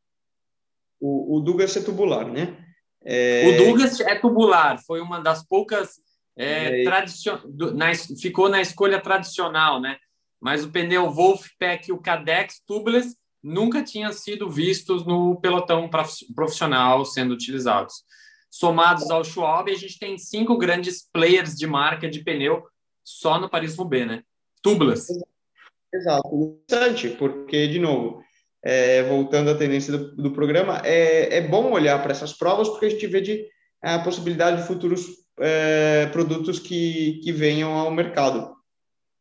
[1.05, 2.57] O, o Dugas é tubular, né?
[3.05, 3.49] É...
[3.49, 5.97] O Dugas é tubular, foi uma das poucas
[6.37, 6.85] é, é...
[6.85, 7.39] tradicion...
[7.75, 9.97] na, ficou na escolha tradicional, né?
[10.43, 15.89] mas o pneu Wolfpack e o Cadex Tubeless nunca tinham sido vistos no pelotão
[16.35, 18.03] profissional sendo utilizados.
[18.51, 22.65] Somados ao Schwab, a gente tem cinco grandes players de marca de pneu
[23.05, 24.23] só no Paris-Roubaix, né?
[24.61, 25.13] Tubeless.
[25.95, 26.29] Exato.
[26.35, 28.21] Interessante, porque, de novo,
[28.65, 32.87] é, voltando à tendência do, do programa, é, é, bom olhar para essas provas porque
[32.87, 33.47] a gente vê de,
[33.83, 35.07] a possibilidade de futuros
[35.41, 38.55] é, produtos que, que venham ao mercado.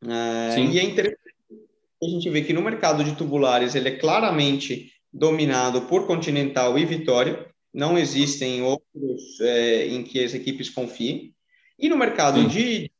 [0.08, 1.18] É, e é interessante
[2.04, 6.86] a gente ver que no mercado de tubulares ele é claramente dominado por Continental e
[6.86, 11.34] Vitória, não existem outros é, em que as equipes confiem.
[11.78, 12.48] E no mercado Sim.
[12.48, 12.92] de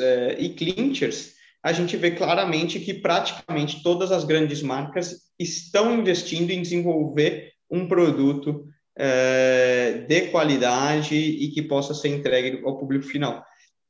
[0.00, 6.50] é, e clinchers, a gente vê claramente que praticamente todas as grandes marcas estão investindo
[6.50, 8.66] em desenvolver um produto
[8.98, 13.44] é, de qualidade e que possa ser entregue ao público final.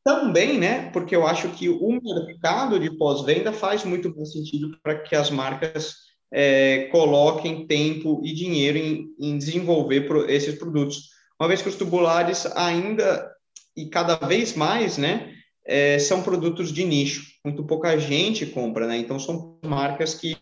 [0.05, 4.99] Também, né, porque eu acho que o mercado de pós-venda faz muito bom sentido para
[4.99, 5.95] que as marcas
[6.33, 11.11] é, coloquem tempo e dinheiro em, em desenvolver pro, esses produtos.
[11.39, 13.31] Uma vez que os tubulares ainda,
[13.77, 15.35] e cada vez mais, né,
[15.67, 20.37] é, são produtos de nicho, muito pouca gente compra, né, então são marcas que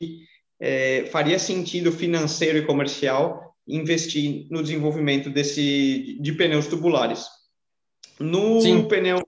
[0.60, 7.26] é, faria sentido financeiro e comercial investir no desenvolvimento desse, de pneus tubulares.
[8.18, 8.88] No Sim.
[8.88, 9.22] pneu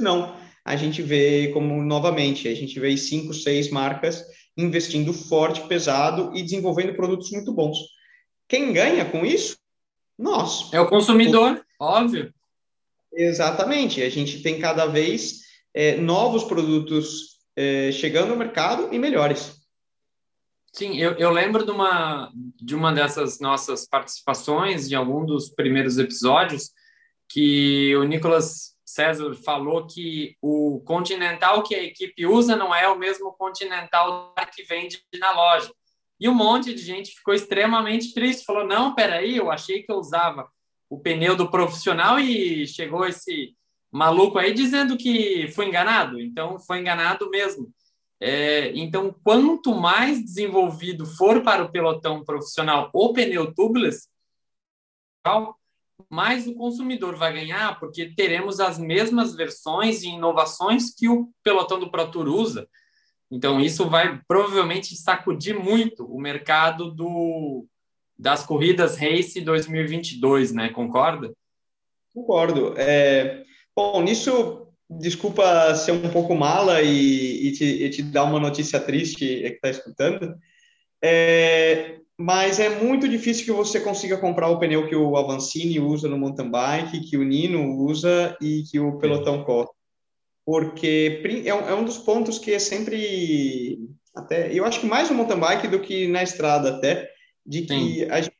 [0.00, 0.34] não.
[0.64, 4.24] A gente vê como, novamente, a gente vê cinco, seis marcas
[4.56, 7.78] investindo forte, pesado e desenvolvendo produtos muito bons.
[8.46, 9.56] Quem ganha com isso?
[10.18, 10.72] Nós.
[10.72, 11.84] É o consumidor, o...
[11.84, 12.32] óbvio.
[13.12, 14.02] Exatamente.
[14.02, 15.40] A gente tem cada vez
[15.74, 19.60] é, novos produtos é, chegando no mercado e melhores.
[20.72, 25.98] Sim, eu, eu lembro de uma, de uma dessas nossas participações em algum dos primeiros
[25.98, 26.70] episódios
[27.28, 32.98] que o Nicolas César falou que o Continental que a equipe usa não é o
[32.98, 35.70] mesmo Continental que vende na loja.
[36.18, 39.96] E um monte de gente ficou extremamente triste, falou: "Não, peraí, eu achei que eu
[39.96, 40.48] usava
[40.92, 43.56] o pneu do profissional e chegou esse
[43.90, 46.20] maluco aí dizendo que foi enganado".
[46.20, 47.72] Então, foi enganado mesmo.
[48.20, 54.08] É, então, quanto mais desenvolvido for para o pelotão profissional o pneu tubeless,
[56.08, 61.80] mas o consumidor vai ganhar porque teremos as mesmas versões e inovações que o pelotão
[61.80, 62.68] do Pro Tour usa.
[63.30, 67.66] Então, isso vai provavelmente sacudir muito o mercado do,
[68.22, 70.68] das corridas Race 2022, né?
[70.68, 71.32] Concorda?
[72.14, 72.74] Concordo.
[72.76, 73.42] É,
[73.74, 78.78] bom, nisso, desculpa ser um pouco mala e, e, te, e te, dar uma notícia
[78.78, 80.36] triste que está escutando,
[81.02, 86.08] é, mas é muito difícil que você consiga comprar o pneu que o Avancini usa
[86.08, 89.68] no mountain bike, que o Nino usa e que o pelotão corre.
[90.44, 93.80] Porque é um, é um dos pontos que é sempre,
[94.14, 97.11] até, eu acho que mais no mountain bike do que na estrada até,
[97.44, 98.10] de que Sim.
[98.10, 98.36] a gente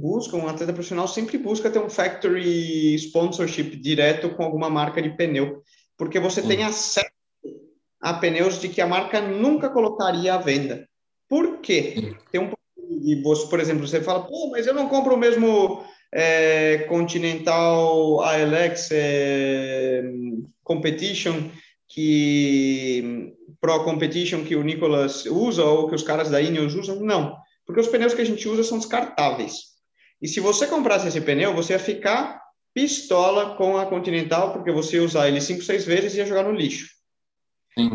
[0.00, 5.10] busca, um atleta profissional sempre busca ter um factory sponsorship direto com alguma marca de
[5.10, 5.62] pneu,
[5.96, 6.48] porque você Sim.
[6.48, 7.08] tem acesso
[8.00, 10.86] a pneus de que a marca nunca colocaria à venda.
[11.28, 11.94] Por quê?
[11.96, 12.16] Sim.
[12.30, 12.52] Tem um
[13.02, 18.20] e você, por exemplo, você fala, pô, mas eu não compro o mesmo é, Continental
[18.20, 20.02] ALX é,
[20.62, 21.50] Competition
[21.88, 27.36] que Pro Competition que o Nicolas usa ou que os caras da Ineos usam, não,
[27.66, 29.74] porque os pneus que a gente usa são descartáveis.
[30.20, 32.42] E se você comprasse esse pneu, você ia ficar
[32.74, 36.42] pistola com a Continental, porque você ia usar ele cinco, seis vezes e ia jogar
[36.42, 36.88] no lixo.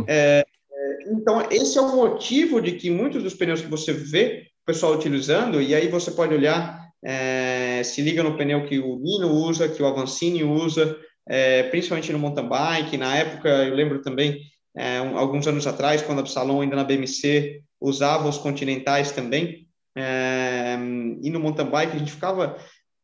[0.08, 4.48] É, é, então, esse é o motivo de que muitos dos pneus que você vê
[4.64, 8.98] o pessoal utilizando, e aí você pode olhar, é, se liga no pneu que o
[8.98, 12.98] Nino usa, que o Avancini usa, é, principalmente no mountain bike.
[12.98, 14.42] Na época, eu lembro também,
[14.76, 19.68] é, um, alguns anos atrás, quando a Absalom ainda na BMC usava os continentais também,
[19.96, 20.78] é,
[21.22, 22.58] e no mountain bike a gente ficava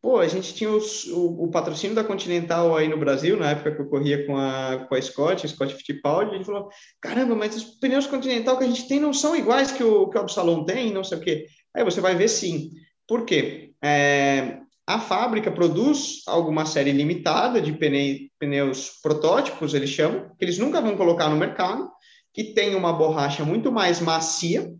[0.05, 3.71] pô, a gente tinha os, o, o, patrocínio da Continental aí no Brasil, na época
[3.71, 6.69] que eu corria com a, com a Scott, Scott Fittipaldi, a gente falou,
[7.01, 10.15] caramba, mas os pneus Continental que a gente tem não são iguais que o, que
[10.15, 11.47] o Absalom tem, não sei o quê.
[11.75, 12.69] Aí você vai ver sim.
[13.07, 13.71] Por quê?
[13.83, 20.59] É, a fábrica produz alguma série limitada de pneu, pneus protótipos, eles chamam, que eles
[20.59, 21.89] nunca vão colocar no mercado,
[22.35, 24.75] que tem uma borracha muito mais macia,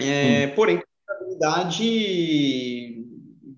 [0.00, 0.54] é, hum.
[0.56, 3.06] porém, estabilidade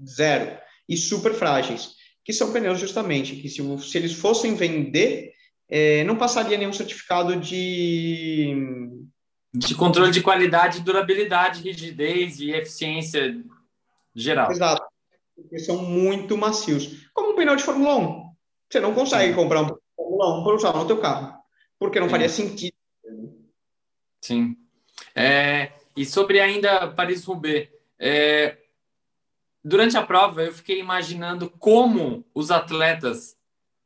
[0.06, 5.32] zero e super frágeis, que são pneus justamente que se, se eles fossem vender,
[5.70, 8.54] é, não passaria nenhum certificado de
[9.54, 13.40] de controle de qualidade, durabilidade, rigidez e eficiência
[14.14, 14.50] geral.
[14.50, 14.84] Exato,
[15.34, 17.08] porque são muito macios.
[17.14, 18.34] Como um pneu de Fórmula 1.
[18.68, 19.34] Você não consegue Sim.
[19.34, 21.38] comprar um pneu de Fórmula 1 para usar no teu carro,
[21.78, 22.10] porque não Sim.
[22.10, 22.73] faria sentido.
[24.24, 24.56] Sim.
[25.14, 28.56] É, e sobre ainda Paris-Roubaix, é,
[29.62, 33.36] durante a prova eu fiquei imaginando como os atletas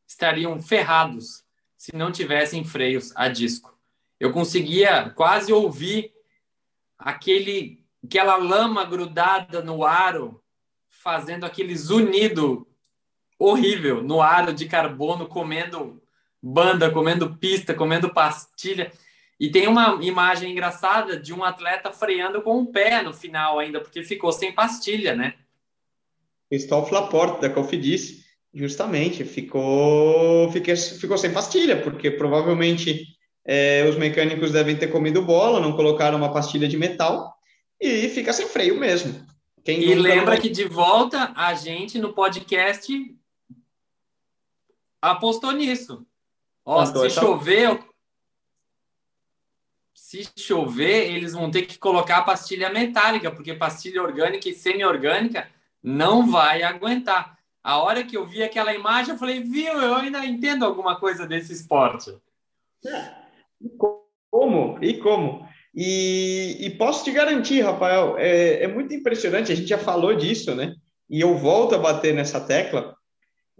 [0.06, 1.44] estariam ferrados
[1.76, 3.76] se não tivessem freios a disco.
[4.20, 6.14] Eu conseguia quase ouvir
[6.96, 10.40] aquele aquela lama grudada no aro
[10.88, 12.64] fazendo aquele zunido
[13.36, 16.00] horrível no aro de carbono comendo
[16.40, 18.92] banda, comendo pista, comendo pastilha.
[19.40, 23.80] E tem uma imagem engraçada de um atleta freando com o pé no final ainda,
[23.80, 25.34] porque ficou sem pastilha, né?
[26.50, 33.06] Christophe Laporte, da Cofidis, justamente, ficou, fiquei, ficou sem pastilha, porque provavelmente
[33.44, 37.32] é, os mecânicos devem ter comido bola, não colocaram uma pastilha de metal,
[37.80, 39.24] e fica sem freio mesmo.
[39.64, 40.40] Quem e lembra vai...
[40.40, 42.92] que de volta a gente no podcast
[45.00, 46.04] apostou nisso.
[46.64, 47.78] Ó, se chover,
[50.08, 55.46] se chover, eles vão ter que colocar a pastilha metálica, porque pastilha orgânica e semi-orgânica
[55.82, 57.36] não vai aguentar.
[57.62, 61.26] A hora que eu vi aquela imagem, eu falei, viu, eu ainda entendo alguma coisa
[61.26, 62.16] desse esporte.
[62.86, 63.10] É.
[63.60, 63.68] E
[64.30, 64.78] como?
[64.80, 65.46] E como?
[65.74, 70.54] E, e, posso te garantir, Rafael, é, é muito impressionante, a gente já falou disso,
[70.54, 70.74] né?
[71.10, 72.96] E eu volto a bater nessa tecla,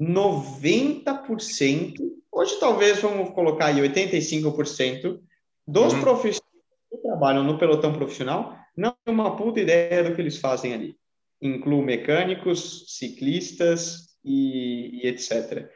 [0.01, 1.99] 90%,
[2.33, 5.21] hoje talvez vamos colocar aí 85%,
[5.69, 6.01] dos uhum.
[6.01, 6.43] profissionais
[6.91, 10.97] que trabalham no pelotão profissional não tem uma puta ideia do que eles fazem ali.
[11.43, 15.69] Incluo mecânicos, ciclistas e, e etc.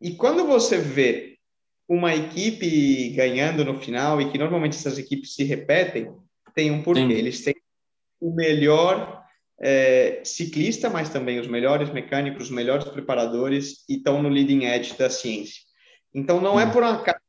[0.00, 1.36] E quando você vê
[1.86, 6.10] uma equipe ganhando no final, e que normalmente essas equipes se repetem,
[6.54, 7.02] tem um porquê.
[7.02, 7.12] Sim.
[7.12, 7.54] Eles têm
[8.18, 9.22] o melhor
[9.60, 14.96] é, ciclista, mas também os melhores mecânicos, os melhores preparadores, e estão no leading edge
[14.96, 15.60] da ciência.
[16.14, 17.23] Então, não é por acaso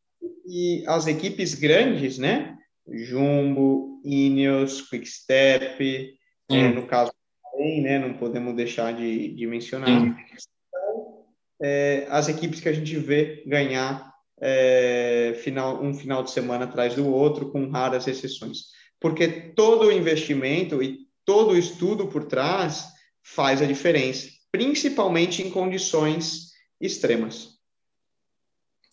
[0.45, 2.57] e as equipes grandes, né?
[2.87, 6.13] Jumbo, Ineos, Quickstep,
[6.49, 7.11] é, no caso
[7.51, 7.97] também, né?
[7.97, 9.89] Não podemos deixar de, de mencionar.
[9.89, 11.25] Então,
[11.61, 16.95] é, as equipes que a gente vê ganhar é, final, um final de semana atrás
[16.95, 18.65] do outro, com raras exceções.
[18.99, 22.87] Porque todo o investimento e todo o estudo por trás
[23.23, 27.54] faz a diferença, principalmente em condições extremas.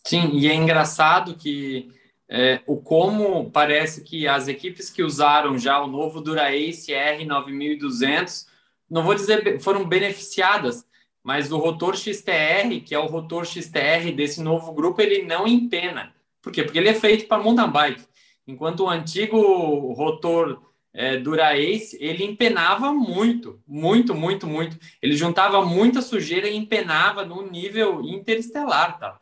[0.05, 1.89] Sim, e é engraçado que
[2.29, 8.47] é, o como parece que as equipes que usaram já o novo Dura-Ace R9200,
[8.89, 10.85] não vou dizer foram beneficiadas,
[11.23, 16.13] mas o rotor XTR, que é o rotor XTR desse novo grupo, ele não empena.
[16.41, 16.63] Por quê?
[16.63, 18.03] Porque ele é feito para mountain bike.
[18.45, 20.61] Enquanto o antigo rotor
[20.93, 24.77] é, Dura-Ace, ele empenava muito, muito, muito, muito.
[25.01, 29.17] Ele juntava muita sujeira e empenava num nível interestelar, tá?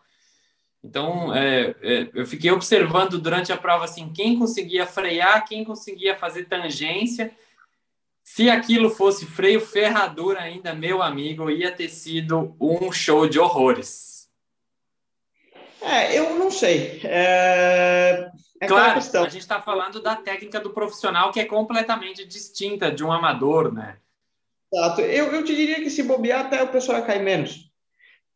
[0.83, 6.15] Então, é, é, eu fiquei observando durante a prova assim, quem conseguia frear, quem conseguia
[6.15, 7.31] fazer tangência.
[8.23, 14.29] Se aquilo fosse freio ferradura ainda, meu amigo, ia ter sido um show de horrores.
[15.81, 17.01] É, eu não sei.
[17.03, 22.91] É, é claro, a gente está falando da técnica do profissional que é completamente distinta
[22.91, 23.97] de um amador, né?
[24.73, 25.01] Exato.
[25.01, 27.70] Eu, eu te diria que se bobear, até o pessoal ia cair menos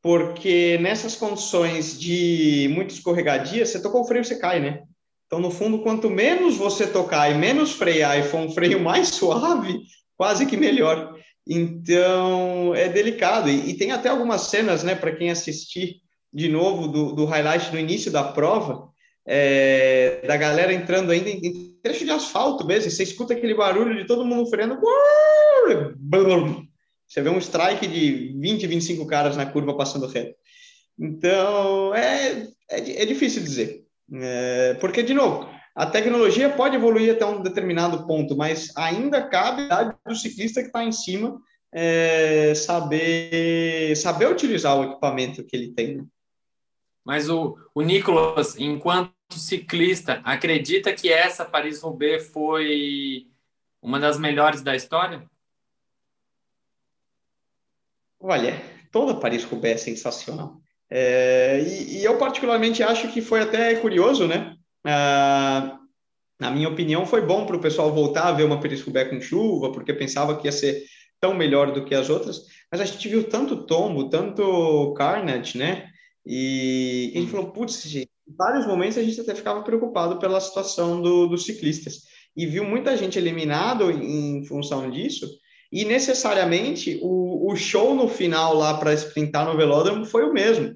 [0.06, 4.84] porque nessas condições de muito escorregadia, você tocou o freio, você cai, né?
[5.26, 9.08] Então, no fundo, quanto menos você tocar e menos frear e for um freio mais
[9.18, 9.80] suave,
[10.16, 11.16] quase que melhor.
[11.48, 13.50] Então, é delicado.
[13.50, 15.96] E, e tem até algumas cenas, né, para quem assistir
[16.32, 18.88] de novo do, do highlight no início da prova,
[19.26, 22.92] é, da galera entrando ainda em, em trecho de asfalto mesmo.
[22.92, 24.78] Você escuta aquele barulho de todo mundo freando.
[27.08, 30.36] Você vê um strike de 20, 25 caras na curva passando reto.
[30.98, 33.86] Então, é, é, é difícil dizer.
[34.14, 39.68] É, porque, de novo, a tecnologia pode evoluir até um determinado ponto, mas ainda cabe
[40.06, 41.40] do ciclista que está em cima
[41.74, 45.98] é, saber, saber utilizar o equipamento que ele tem.
[45.98, 46.06] Né?
[47.04, 53.28] Mas o, o Nicolas, enquanto ciclista, acredita que essa Paris-Roubaix foi
[53.82, 55.30] uma das melhores da história?
[58.20, 58.62] Olha,
[58.92, 60.60] toda Paris-Roubaix é sensacional.
[60.90, 64.56] É, e, e, eu particularmente acho que foi até curioso, né?
[64.86, 65.80] Ah,
[66.40, 69.72] na minha opinião, foi bom para o pessoal voltar a ver uma Paris-Roubaix com chuva,
[69.72, 70.84] porque pensava que ia ser
[71.20, 72.44] tão melhor do que as outras.
[72.72, 75.88] Mas a gente viu tanto tombo, tanto carnage, né?
[76.26, 78.08] E, a gente falou, putz, em
[78.38, 82.04] vários momentos a gente até ficava preocupado pela situação do, dos ciclistas.
[82.36, 85.28] E viu muita gente eliminado em função disso,
[85.76, 90.74] e necessariamente o, o show no final lá para sprintar no velódromo foi o mesmo.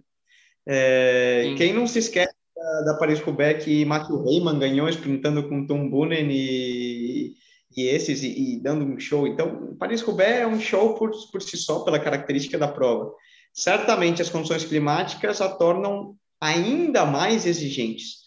[0.67, 5.89] É, quem não se esquece da, da Paris-Roubaix que Matthew Heyman ganhou sprintando com Tom
[5.89, 7.33] Boonen e,
[7.77, 9.25] e esses, e, e, dando um show.
[9.25, 13.09] Então, Paris-Roubaix é um show por, por si só, pela característica da prova.
[13.53, 18.17] Certamente as condições climáticas a tornam ainda mais exigentes,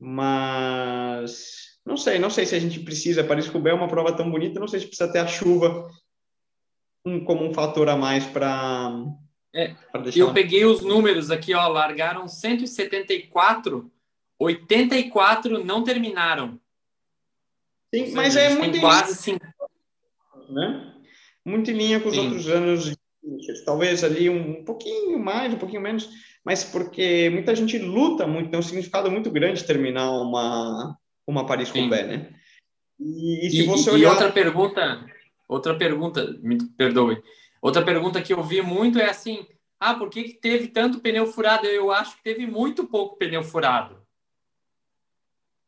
[0.00, 3.22] mas não sei, não sei se a gente precisa.
[3.22, 5.86] Paris-Roubaix é uma prova tão bonita, não sei se precisa ter a chuva
[7.04, 8.92] um, como um fator a mais para.
[9.54, 9.74] É,
[10.16, 13.90] eu peguei os números aqui, ó, largaram 174,
[14.38, 16.58] 84 não terminaram.
[17.94, 19.44] Sim, seja, mas é muito quase cinco.
[20.48, 20.94] Né?
[21.44, 22.20] Muito em linha com os Sim.
[22.22, 22.96] outros anos,
[23.64, 26.08] talvez ali um pouquinho mais, um pouquinho menos,
[26.44, 30.96] mas porque muita gente luta muito, tem um significado muito grande terminar uma,
[31.26, 32.34] uma Paris-Roubaix, né?
[32.98, 34.08] E, e, se você e, olhar...
[34.08, 35.04] e outra pergunta,
[35.52, 37.22] Outra pergunta, me perdoe.
[37.60, 39.46] Outra pergunta que eu vi muito é assim:
[39.78, 41.66] ah, por que, que teve tanto pneu furado?
[41.66, 44.00] Eu acho que teve muito pouco pneu furado.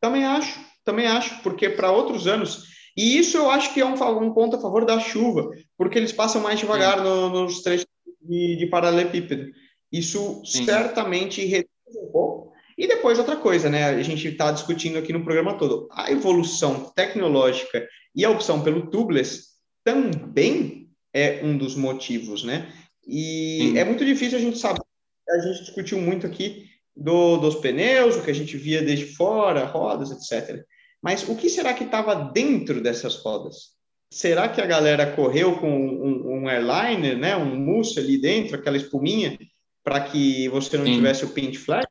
[0.01, 2.73] Também acho, também acho, porque para outros anos.
[2.97, 6.11] E isso eu acho que é um, um ponto a favor da chuva, porque eles
[6.11, 7.85] passam mais devagar no, nos trechos
[8.21, 9.51] de, de paralelepípedo.
[9.91, 10.65] Isso Sim.
[10.65, 12.53] certamente reduz um pouco.
[12.77, 13.85] E depois outra coisa, né?
[13.85, 15.87] A gente está discutindo aqui no programa todo.
[15.91, 19.54] A evolução tecnológica e a opção pelo tubeless
[19.85, 22.73] também é um dos motivos, né?
[23.07, 23.77] E Sim.
[23.77, 24.81] é muito difícil a gente saber.
[25.29, 26.65] A gente discutiu muito aqui
[26.95, 30.63] do, dos pneus, o que a gente via desde fora, rodas, etc.
[31.01, 33.75] Mas o que será que estava dentro dessas rodas?
[34.11, 38.77] Será que a galera correu com um, um airliner, né, um mousse ali dentro, aquela
[38.77, 39.37] espuminha,
[39.83, 40.95] para que você não Sim.
[40.95, 41.85] tivesse o paint flash?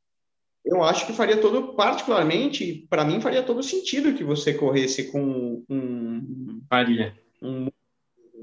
[0.64, 5.62] Eu acho que faria todo, particularmente, para mim, faria todo sentido que você corresse com
[5.68, 6.62] um.
[6.68, 7.14] Faria.
[7.42, 7.68] Um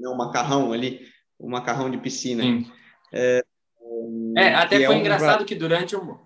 [0.00, 1.06] né, um macarrão ali,
[1.38, 2.44] um macarrão de piscina.
[3.12, 3.42] É,
[4.36, 6.20] é, até foi é engraçado que durante o,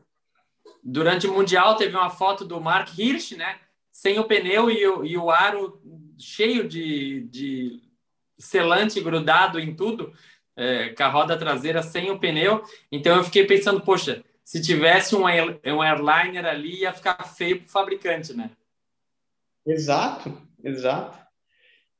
[0.82, 3.58] durante o Mundial teve uma foto do Mark Hirsch, né?
[3.90, 5.80] Sem o pneu e o, e o aro
[6.18, 7.82] cheio de, de
[8.38, 10.12] selante grudado em tudo,
[10.54, 12.62] é, com a roda traseira sem o pneu.
[12.92, 17.66] Então eu fiquei pensando, poxa, se tivesse um, um airliner ali, ia ficar feio para
[17.66, 18.50] o fabricante, né?
[19.66, 21.25] Exato, exato.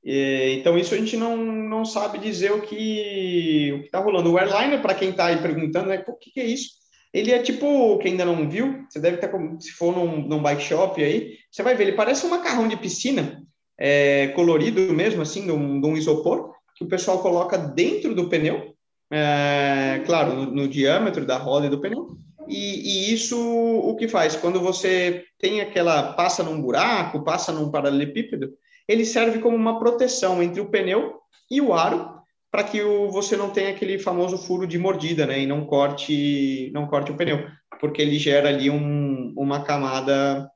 [0.08, 4.32] Então, isso a gente não, não sabe dizer o que está rolando.
[4.32, 6.76] O airliner, para quem está aí perguntando, né, o que, que é isso?
[7.12, 10.62] Ele é tipo, quem ainda não viu, você deve estar, se for num, num bike
[10.62, 13.42] shop aí, você vai ver, ele parece um macarrão de piscina,
[13.78, 18.28] é, colorido mesmo, assim, de um, de um, isopor, que o pessoal coloca dentro do
[18.28, 18.74] pneu,
[19.10, 24.08] é, claro, no, no, diâmetro da roda e do pneu, e, e, isso o que
[24.08, 24.36] faz?
[24.36, 28.52] Quando você tem aquela, passa num buraco, passa num paralelepípedo,
[28.88, 31.20] ele serve como uma proteção entre o pneu
[31.50, 32.16] e o aro,
[32.50, 36.70] para que o, você não tenha aquele famoso furo de mordida, né, e não corte,
[36.72, 37.46] não corte o pneu,
[37.80, 40.50] porque ele gera ali um, uma camada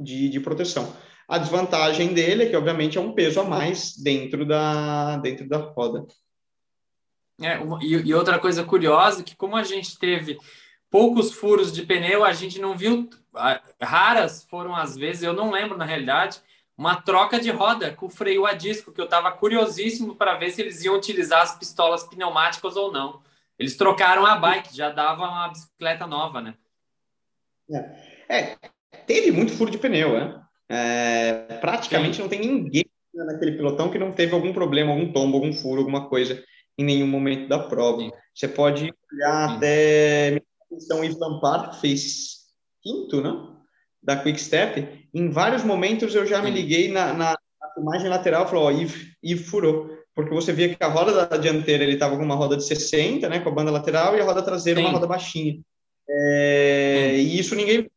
[0.00, 0.92] de, de proteção.
[1.28, 5.56] A desvantagem dele é que, obviamente, é um peso a mais dentro da, dentro da
[5.56, 6.04] roda.
[7.40, 10.38] É, e, e outra coisa curiosa, que como a gente teve
[10.90, 13.08] poucos furos de pneu, a gente não viu,
[13.82, 16.40] raras foram as vezes, eu não lembro na realidade,
[16.76, 20.60] uma troca de roda com freio a disco, que eu estava curiosíssimo para ver se
[20.60, 23.22] eles iam utilizar as pistolas pneumáticas ou não.
[23.58, 26.54] Eles trocaram a bike, já dava uma bicicleta nova, né?
[28.28, 28.56] É, é
[29.06, 30.40] teve muito furo de pneu, né?
[30.68, 32.22] É, praticamente Sim.
[32.22, 36.08] não tem ninguém naquele pelotão que não teve algum problema, algum tombo, algum furo, alguma
[36.08, 36.42] coisa
[36.76, 38.00] em nenhum momento da prova.
[38.00, 38.10] Sim.
[38.34, 39.56] Você pode olhar Sim.
[39.56, 42.46] até então Yves Lampard fez
[42.82, 43.53] quinto, né?
[44.04, 45.06] Da Quick Step.
[45.12, 47.36] Em vários momentos eu já me liguei na, na,
[47.78, 49.90] imagem lateral e falou, ó, Yves furou.
[50.14, 53.28] Porque você via que a roda da dianteira ele estava com uma roda de 60,
[53.28, 53.40] né?
[53.40, 55.58] Com a banda lateral e a roda traseira uma roda baixinha.
[56.08, 57.90] É, e isso ninguém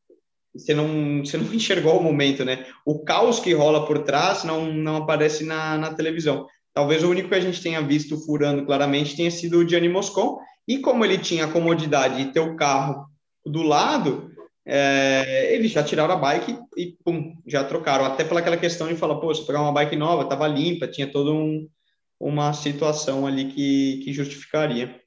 [0.56, 2.66] você não, você não enxergou o momento, né?
[2.86, 6.48] O caos que rola por trás não, não aparece na, na televisão.
[6.74, 10.40] Talvez o único que a gente tenha visto furando claramente tenha sido o Gianni Moscon,
[10.68, 13.06] e como ele tinha a comodidade de ter o carro
[13.46, 14.30] do lado,
[14.70, 18.04] é, eles já tiraram a bike e pum, já trocaram.
[18.04, 21.32] Até pelaquela questão de falar, pô, se pegar uma bike nova, estava limpa, tinha toda
[21.32, 21.70] um,
[22.20, 25.02] uma situação ali que, que justificaria.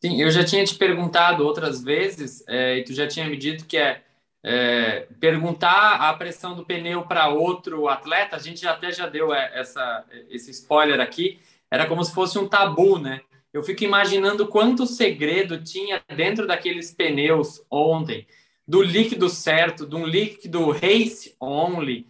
[0.00, 3.66] Sim, eu já tinha te perguntado outras vezes, é, e tu já tinha me dito
[3.66, 4.00] que é,
[4.44, 9.50] é perguntar a pressão do pneu para outro atleta, a gente até já deu é,
[9.58, 13.22] essa, esse spoiler aqui, era como se fosse um tabu, né?
[13.52, 18.24] Eu fico imaginando quanto segredo tinha dentro daqueles pneus ontem,
[18.68, 22.06] do líquido certo, de um líquido race only,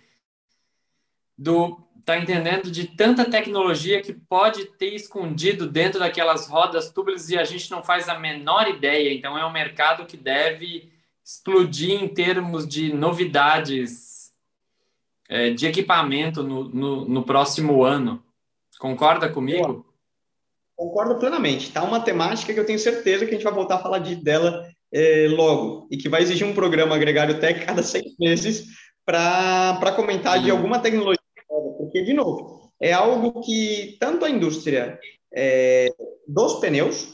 [1.36, 7.38] do tá entendendo de tanta tecnologia que pode ter escondido dentro daquelas rodas tubulares e
[7.38, 9.12] a gente não faz a menor ideia.
[9.12, 10.90] Então é um mercado que deve
[11.22, 14.32] explodir em termos de novidades
[15.28, 18.24] é, de equipamento no, no, no próximo ano.
[18.78, 19.86] Concorda comigo?
[20.74, 21.70] Concordo plenamente.
[21.70, 24.16] Tá uma temática que eu tenho certeza que a gente vai voltar a falar de,
[24.16, 28.66] dela é, logo e que vai exigir um programa agregário tech cada seis meses
[29.04, 31.18] para comentar de alguma tecnologia.
[31.78, 34.98] Porque, de novo, é algo que tanto a indústria
[35.34, 35.88] é,
[36.26, 37.08] dos pneus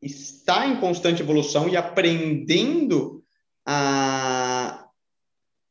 [0.00, 3.22] está em constante evolução e aprendendo
[3.66, 4.86] a,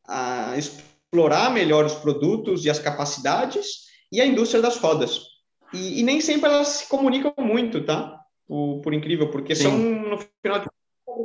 [0.08, 5.22] a explorar melhor os produtos e as capacidades e a indústria das rodas.
[5.74, 8.20] E, e, nem sempre elas se comunicam muito, tá?
[8.48, 9.64] Por, por incrível, porque Sim.
[9.64, 10.68] são, no final de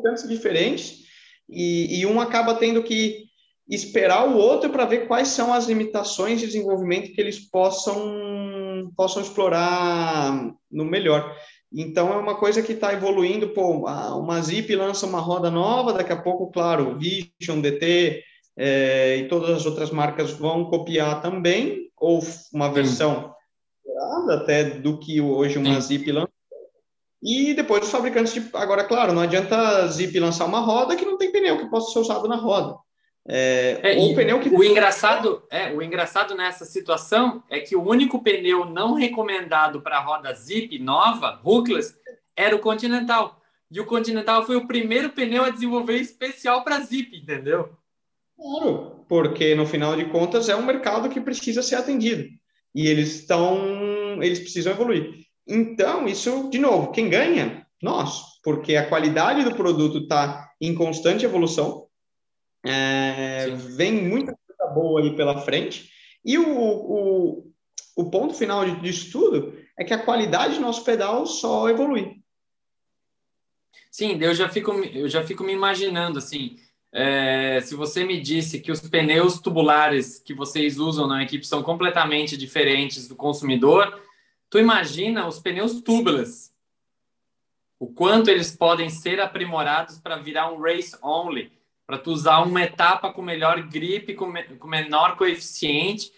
[0.05, 1.05] contas, diferentes
[1.49, 3.25] e, e um acaba tendo que
[3.69, 9.23] esperar o outro para ver quais são as limitações de desenvolvimento que eles possam, possam
[9.23, 11.35] explorar no melhor.
[11.73, 13.49] Então, é uma coisa que está evoluindo.
[13.49, 13.87] Pô,
[14.19, 18.23] uma Zip lança uma roda nova, daqui a pouco, claro, Vision, DT
[18.57, 22.21] é, e todas as outras marcas vão copiar também, ou
[22.53, 23.35] uma versão
[24.29, 25.99] até do que hoje uma Sim.
[25.99, 26.34] Zip lança.
[27.25, 31.17] E depois os fabricantes, de, agora, claro, não adianta Zip lançar uma roda que não
[31.17, 32.77] tem pneu que possa ser usado na roda.
[33.27, 34.51] É, é, ou pneu que...
[34.51, 39.97] O engraçado, é, o engraçado nessa situação é que o único pneu não recomendado para
[39.97, 41.95] a roda Zip nova, Hookless,
[42.37, 43.41] era o Continental.
[43.71, 47.71] E o Continental foi o primeiro pneu a desenvolver especial para Zip, entendeu?
[48.37, 52.29] Claro, porque no final de contas é um mercado que precisa ser atendido
[52.75, 55.25] e eles estão, eles precisam evoluir.
[55.47, 57.67] Então, isso, de novo, quem ganha?
[57.83, 61.87] Nós, porque a qualidade do produto está em constante evolução,
[62.65, 65.91] é, vem muita coisa boa aí pela frente,
[66.25, 67.53] e o, o,
[67.95, 72.23] o ponto final disso tudo é que a qualidade do nosso pedal só evolui.
[73.91, 76.57] Sim, eu já fico, eu já fico me imaginando assim,
[76.93, 81.63] é, se você me disse que os pneus tubulares que vocês usam na equipe são
[81.63, 84.01] completamente diferentes do consumidor,
[84.51, 86.53] tu imagina os pneus tubeless,
[87.79, 91.53] o quanto eles podem ser aprimorados para virar um race only,
[91.87, 96.11] para tu usar uma etapa com melhor grip, com, me, com menor coeficiente,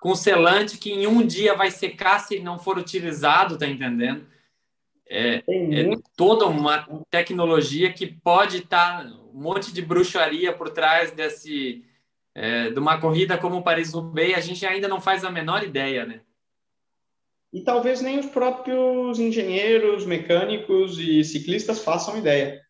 [0.00, 4.26] com selante que em um dia vai secar se não for utilizado, tá entendendo?
[5.08, 11.12] É, é toda uma tecnologia que pode estar tá, um monte de bruxaria por trás
[11.12, 11.84] desse
[12.34, 16.20] é, de uma corrida como Paris-Roubaix, a gente ainda não faz a menor ideia, né?
[17.52, 22.60] E talvez nem os próprios engenheiros, mecânicos e ciclistas façam ideia.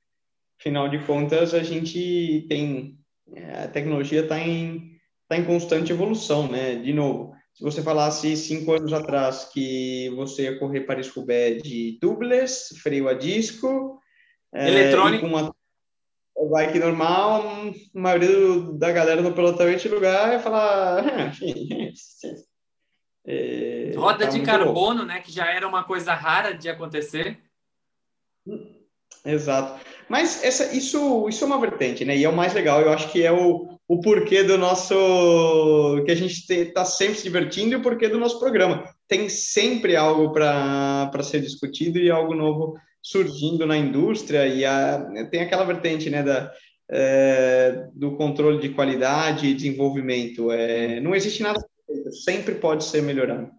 [0.59, 2.99] Afinal de contas, a gente tem
[3.35, 4.93] é, a tecnologia está em
[5.29, 6.75] tá em constante evolução, né?
[6.75, 12.79] De novo, se você falasse cinco anos atrás que você ia correr Paris-Roubaix de tubeless,
[12.81, 13.99] freio a disco,
[14.53, 15.55] é, eletrônico, é, uma
[16.51, 17.43] bike normal,
[17.95, 21.05] a maioria do, da galera no pelotão ia te lugar e falar.
[21.07, 21.33] Ah,
[23.25, 25.07] é, Roda tá de carbono, bom.
[25.07, 25.21] né?
[25.21, 27.39] Que já era uma coisa rara de acontecer.
[29.25, 29.81] Exato.
[30.09, 32.17] Mas essa, isso, isso é uma vertente, né?
[32.17, 32.81] E é o mais legal.
[32.81, 36.03] Eu acho que é o, o porquê do nosso.
[36.05, 38.85] que a gente está sempre se divertindo e o porquê do nosso programa.
[39.07, 44.47] Tem sempre algo para ser discutido e algo novo surgindo na indústria.
[44.47, 45.01] E a,
[45.31, 46.25] tem aquela vertente, né?
[46.25, 46.53] Da,
[46.91, 50.51] é, do controle de qualidade e desenvolvimento.
[50.51, 51.65] É, não existe nada
[52.25, 53.51] sempre pode ser melhorado.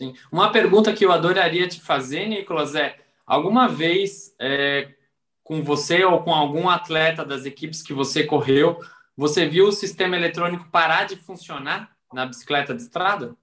[0.00, 0.14] Sim.
[0.32, 2.96] Uma pergunta que eu adoraria te fazer, Nicolas, é
[3.26, 4.94] alguma vez é,
[5.42, 8.78] com você ou com algum atleta das equipes que você correu,
[9.16, 13.36] você viu o sistema eletrônico parar de funcionar na bicicleta de estrada?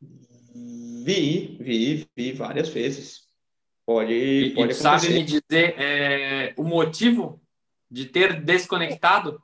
[0.00, 3.24] Vi, vi, vi várias vezes.
[3.84, 7.40] Pode, e, pode e sabe me dizer é, o motivo
[7.90, 9.42] de ter desconectado?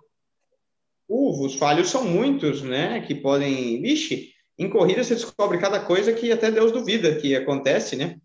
[1.09, 3.01] Os falhos são muitos, né?
[3.01, 3.81] Que podem.
[3.81, 8.17] Vixe, em corrida você descobre cada coisa que até Deus duvida que acontece, né?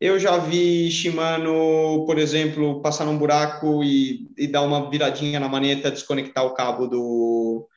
[0.00, 5.46] Eu já vi Shimano, por exemplo, passar num buraco e, e dar uma viradinha na
[5.46, 7.68] maneta, desconectar o cabo do,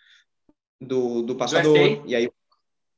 [0.79, 2.29] do, do passador, do e aí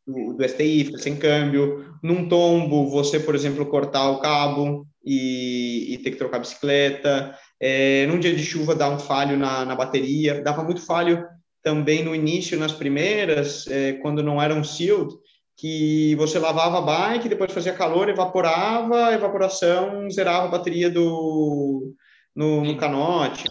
[0.06, 1.96] do, do STI, sem câmbio.
[2.04, 7.36] Num tombo, você, por exemplo, cortar o cabo e, e ter que trocar a bicicleta.
[7.60, 10.44] É, num dia de chuva, dar um falho na, na bateria.
[10.44, 11.26] Dava muito falho
[11.66, 15.12] também no início, nas primeiras, é, quando não eram sealed,
[15.58, 21.92] que você lavava a bike, depois fazia calor, evaporava, evaporação zerava a bateria do
[22.36, 23.46] no, no canote.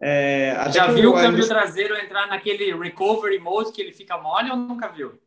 [0.00, 4.56] É, Já viu o câmbio traseiro entrar naquele recovery mode que ele fica mole ou
[4.56, 5.18] nunca viu?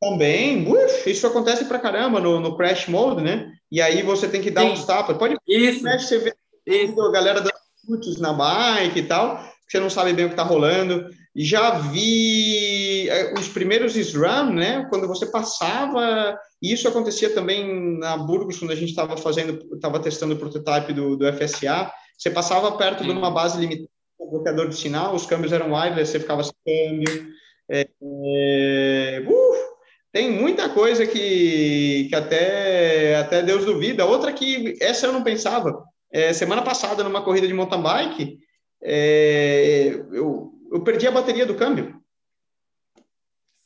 [0.00, 3.52] Também, uf, isso acontece pra caramba no, no crash mode, né?
[3.72, 4.68] E aí você tem que dar Sim.
[4.68, 5.16] uns tapas.
[5.16, 5.82] Pode isso.
[5.82, 6.34] você vê
[6.66, 7.00] isso.
[7.00, 7.52] a galera dando
[7.84, 11.08] chutes na bike e tal, você não sabe bem o que tá rolando.
[11.34, 14.86] Já vi é, os primeiros SRAM, né?
[14.88, 20.34] Quando você passava, isso acontecia também na Burgos, quando a gente estava fazendo, estava testando
[20.34, 21.90] o prototype do, do FSA.
[22.16, 23.06] Você passava perto Sim.
[23.06, 26.54] de uma base limitada, um bloqueador de sinal, os câmbios eram wireless, você ficava sem
[26.64, 27.28] câmbio.
[27.68, 29.66] É, é, uh,
[30.12, 34.06] tem muita coisa que, que até, até Deus duvida.
[34.06, 35.84] Outra que essa eu não pensava.
[36.10, 38.38] É, semana passada, numa corrida de mountain bike,
[38.82, 42.00] é, eu eu perdi a bateria do câmbio.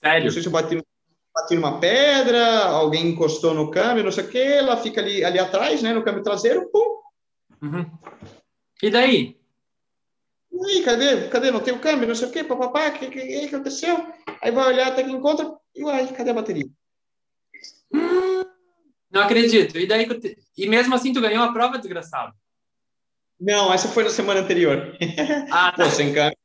[0.01, 0.27] Sério?
[0.27, 0.83] Não sei se eu bati,
[1.35, 5.39] bati numa pedra, alguém encostou no câmbio, não sei o que, ela fica ali, ali
[5.39, 7.01] atrás, né, no câmbio traseiro, pum.
[7.63, 7.91] Uhum.
[8.83, 9.37] E daí?
[10.53, 11.29] E aí, cadê?
[11.29, 11.51] Cadê?
[11.51, 14.07] Não tem o câmbio, não sei o que, papapá, o que, que, que aconteceu?
[14.43, 16.69] Aí vai olhar até que encontra, e uai, cadê a bateria?
[17.93, 18.45] Hum,
[19.11, 19.79] não acredito.
[19.79, 20.07] E daí,
[20.57, 22.35] e mesmo assim tu ganhou a prova, desgraçado?
[23.41, 24.97] Não, essa foi na semana anterior.
[25.51, 25.85] Ah, tá.
[25.85, 26.37] Pô, sem câmbio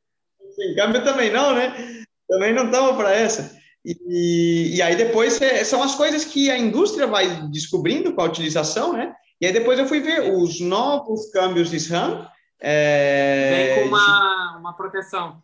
[0.56, 2.04] sem câmbio também não, né?
[2.28, 3.56] Também não estamos para essa.
[3.84, 8.26] E, e aí depois é, são as coisas que a indústria vai descobrindo com a
[8.26, 9.14] utilização, né?
[9.40, 12.28] E aí depois eu fui ver os novos câmbios SRAM.
[12.60, 15.44] É, Vem com uma, uma proteção.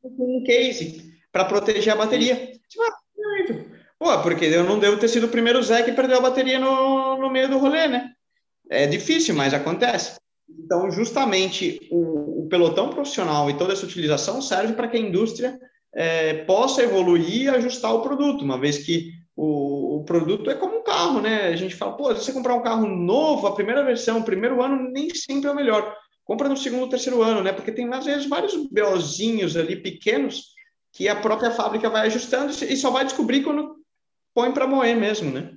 [0.00, 2.52] Com um case para proteger a bateria.
[2.68, 2.96] Tipo, ah,
[3.98, 7.18] Pô, porque eu não devo ter sido o primeiro Zé que perdeu a bateria no,
[7.18, 8.12] no meio do rolê, né?
[8.70, 10.16] É difícil, mas acontece.
[10.48, 15.58] Então, justamente, o, o, pelotão profissional e toda essa utilização serve para que a indústria
[15.94, 20.78] é, possa evoluir e ajustar o produto, uma vez que o, o, produto é como
[20.78, 21.48] um carro, né?
[21.48, 24.62] A gente fala, pô, se você comprar um carro novo, a primeira versão, o primeiro
[24.62, 25.94] ano nem sempre é o melhor.
[26.24, 27.52] Compra no segundo, terceiro ano, né?
[27.52, 30.54] Porque tem, às vezes, vários BOzinhos ali pequenos
[30.92, 33.76] que a própria fábrica vai ajustando e só vai descobrir quando
[34.34, 35.52] põe para moer mesmo, né?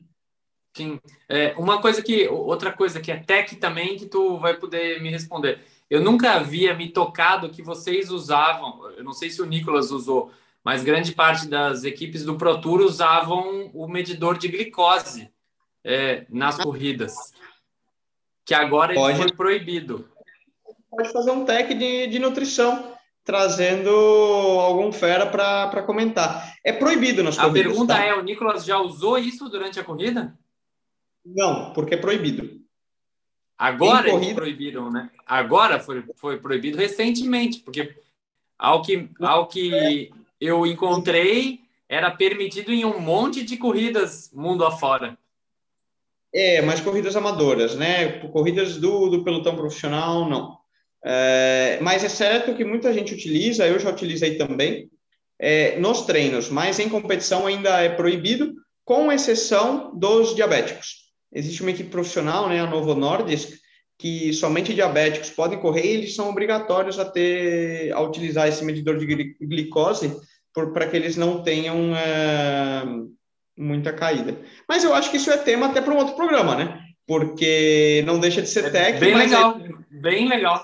[0.80, 0.98] Sim.
[1.28, 5.10] É, uma coisa que, outra coisa que é tech também, que tu vai poder me
[5.10, 5.60] responder.
[5.90, 10.32] Eu nunca havia me tocado que vocês usavam, eu não sei se o Nicolas usou,
[10.64, 15.30] mas grande parte das equipes do Pro Tour usavam o medidor de glicose
[15.84, 17.14] é, nas corridas,
[18.46, 19.18] que agora Pode.
[19.18, 20.08] foi proibido.
[20.90, 22.98] Pode fazer um tech de, de nutrição.
[23.26, 26.54] trazendo algum fera para comentar.
[26.64, 27.66] É proibido nas a corridas.
[27.66, 28.04] A pergunta tá?
[28.04, 30.36] é: o Nicolas já usou isso durante a corrida?
[31.26, 32.60] Não, porque é proibido.
[33.58, 34.36] Agora corrida...
[34.36, 35.10] proibiram, né?
[35.26, 37.94] Agora foi, foi proibido recentemente, porque
[38.58, 45.18] ao que, ao que eu encontrei, era permitido em um monte de corridas mundo afora.
[46.34, 48.20] É, mas corridas amadoras, né?
[48.30, 50.58] Corridas do, do pelotão profissional, não.
[51.04, 54.90] É, mas é certo que muita gente utiliza, eu já utilizei também,
[55.40, 58.54] é, nos treinos, mas em competição ainda é proibido,
[58.86, 61.09] com exceção dos diabéticos.
[61.32, 63.60] Existe uma equipe profissional, né, a Novo Nordisk,
[63.98, 68.98] que somente diabéticos podem correr e eles são obrigatórios a ter, a utilizar esse medidor
[68.98, 70.16] de glicose
[70.54, 72.84] para que eles não tenham é,
[73.58, 74.38] muita caída.
[74.68, 76.82] Mas eu acho que isso é tema até para um outro programa, né?
[77.06, 79.06] Porque não deixa de ser é técnico.
[79.06, 80.00] Bem legal, é...
[80.00, 80.64] bem legal.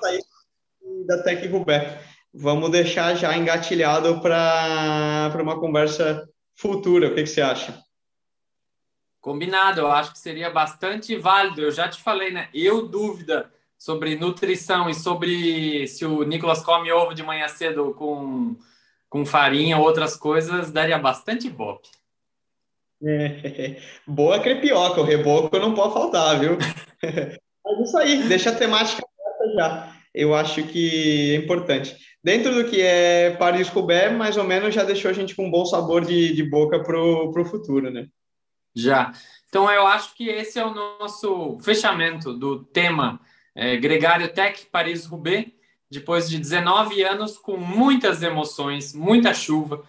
[1.05, 1.99] Da Tec Rubé.
[2.33, 7.07] Vamos deixar já engatilhado para uma conversa futura.
[7.07, 7.81] O que, que você acha?
[9.25, 11.59] Combinado, eu acho que seria bastante válido.
[11.59, 12.47] Eu já te falei, né?
[12.53, 18.55] Eu dúvida sobre nutrição e sobre se o Nicolas come ovo de manhã cedo com,
[19.09, 21.89] com farinha ou outras coisas, daria bastante bope.
[23.03, 26.59] É, boa crepioca, o reboco não pode faltar, viu?
[27.65, 29.01] Mas isso aí, deixa a temática
[29.55, 29.91] já.
[30.13, 31.97] Eu acho que é importante.
[32.23, 35.65] Dentro do que é Paris-Roubaix, mais ou menos já deixou a gente com um bom
[35.65, 38.07] sabor de, de boca para o futuro, né?
[38.75, 39.13] Já.
[39.47, 43.19] Então, eu acho que esse é o nosso fechamento do tema
[43.55, 45.51] é, Gregário Tech Paris-Roubaix,
[45.89, 49.83] depois de 19 anos com muitas emoções, muita chuva,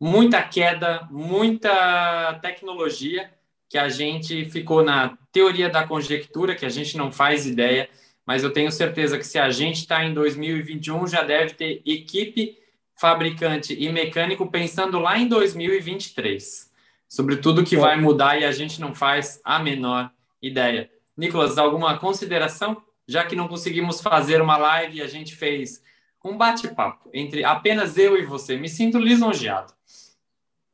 [0.00, 3.30] muita queda, muita tecnologia,
[3.68, 7.88] que a gente ficou na teoria da conjectura, que a gente não faz ideia,
[8.26, 12.58] mas eu tenho certeza que se a gente está em 2021, já deve ter equipe,
[12.94, 16.71] fabricante e mecânico pensando lá em 2023,
[17.12, 20.10] sobre tudo que vai mudar e a gente não faz a menor
[20.40, 20.88] ideia.
[21.14, 22.82] Nicolas, alguma consideração?
[23.06, 25.82] Já que não conseguimos fazer uma live, a gente fez
[26.24, 28.56] um bate-papo entre apenas eu e você.
[28.56, 29.74] Me sinto lisonjeado.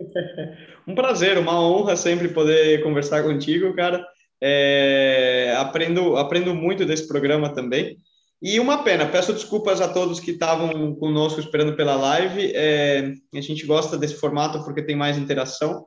[0.86, 4.02] Um prazer, uma honra sempre poder conversar contigo, cara.
[4.40, 7.98] É, aprendo, aprendo muito desse programa também.
[8.40, 12.52] E uma pena, peço desculpas a todos que estavam conosco esperando pela live.
[12.54, 15.84] É, a gente gosta desse formato porque tem mais interação.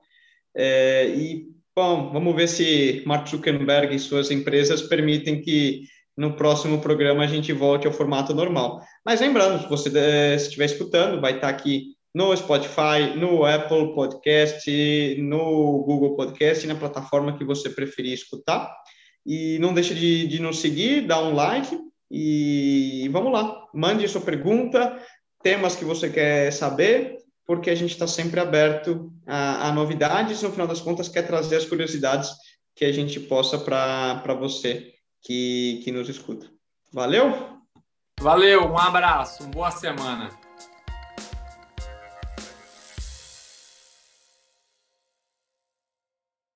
[0.56, 5.84] É, e, bom, vamos ver se Mark Zuckerberg e suas empresas permitem que
[6.18, 8.82] no próximo programa a gente volte ao formato normal.
[9.06, 14.70] Mas lembrando, se você é, estiver escutando, vai estar aqui no Spotify, no Apple Podcast,
[15.20, 18.72] no Google Podcast, na plataforma que você preferir escutar.
[19.26, 21.78] E não deixe de, de nos seguir, dar um like
[22.10, 23.66] e vamos lá.
[23.74, 25.00] Mande sua pergunta,
[25.42, 27.18] temas que você quer saber,
[27.52, 30.42] porque a gente está sempre aberto a, a novidades.
[30.42, 32.32] No final das contas, quer trazer as curiosidades
[32.74, 36.50] que a gente possa para você que, que nos escuta.
[36.94, 37.60] Valeu?
[38.22, 40.30] Valeu, um abraço, uma boa semana.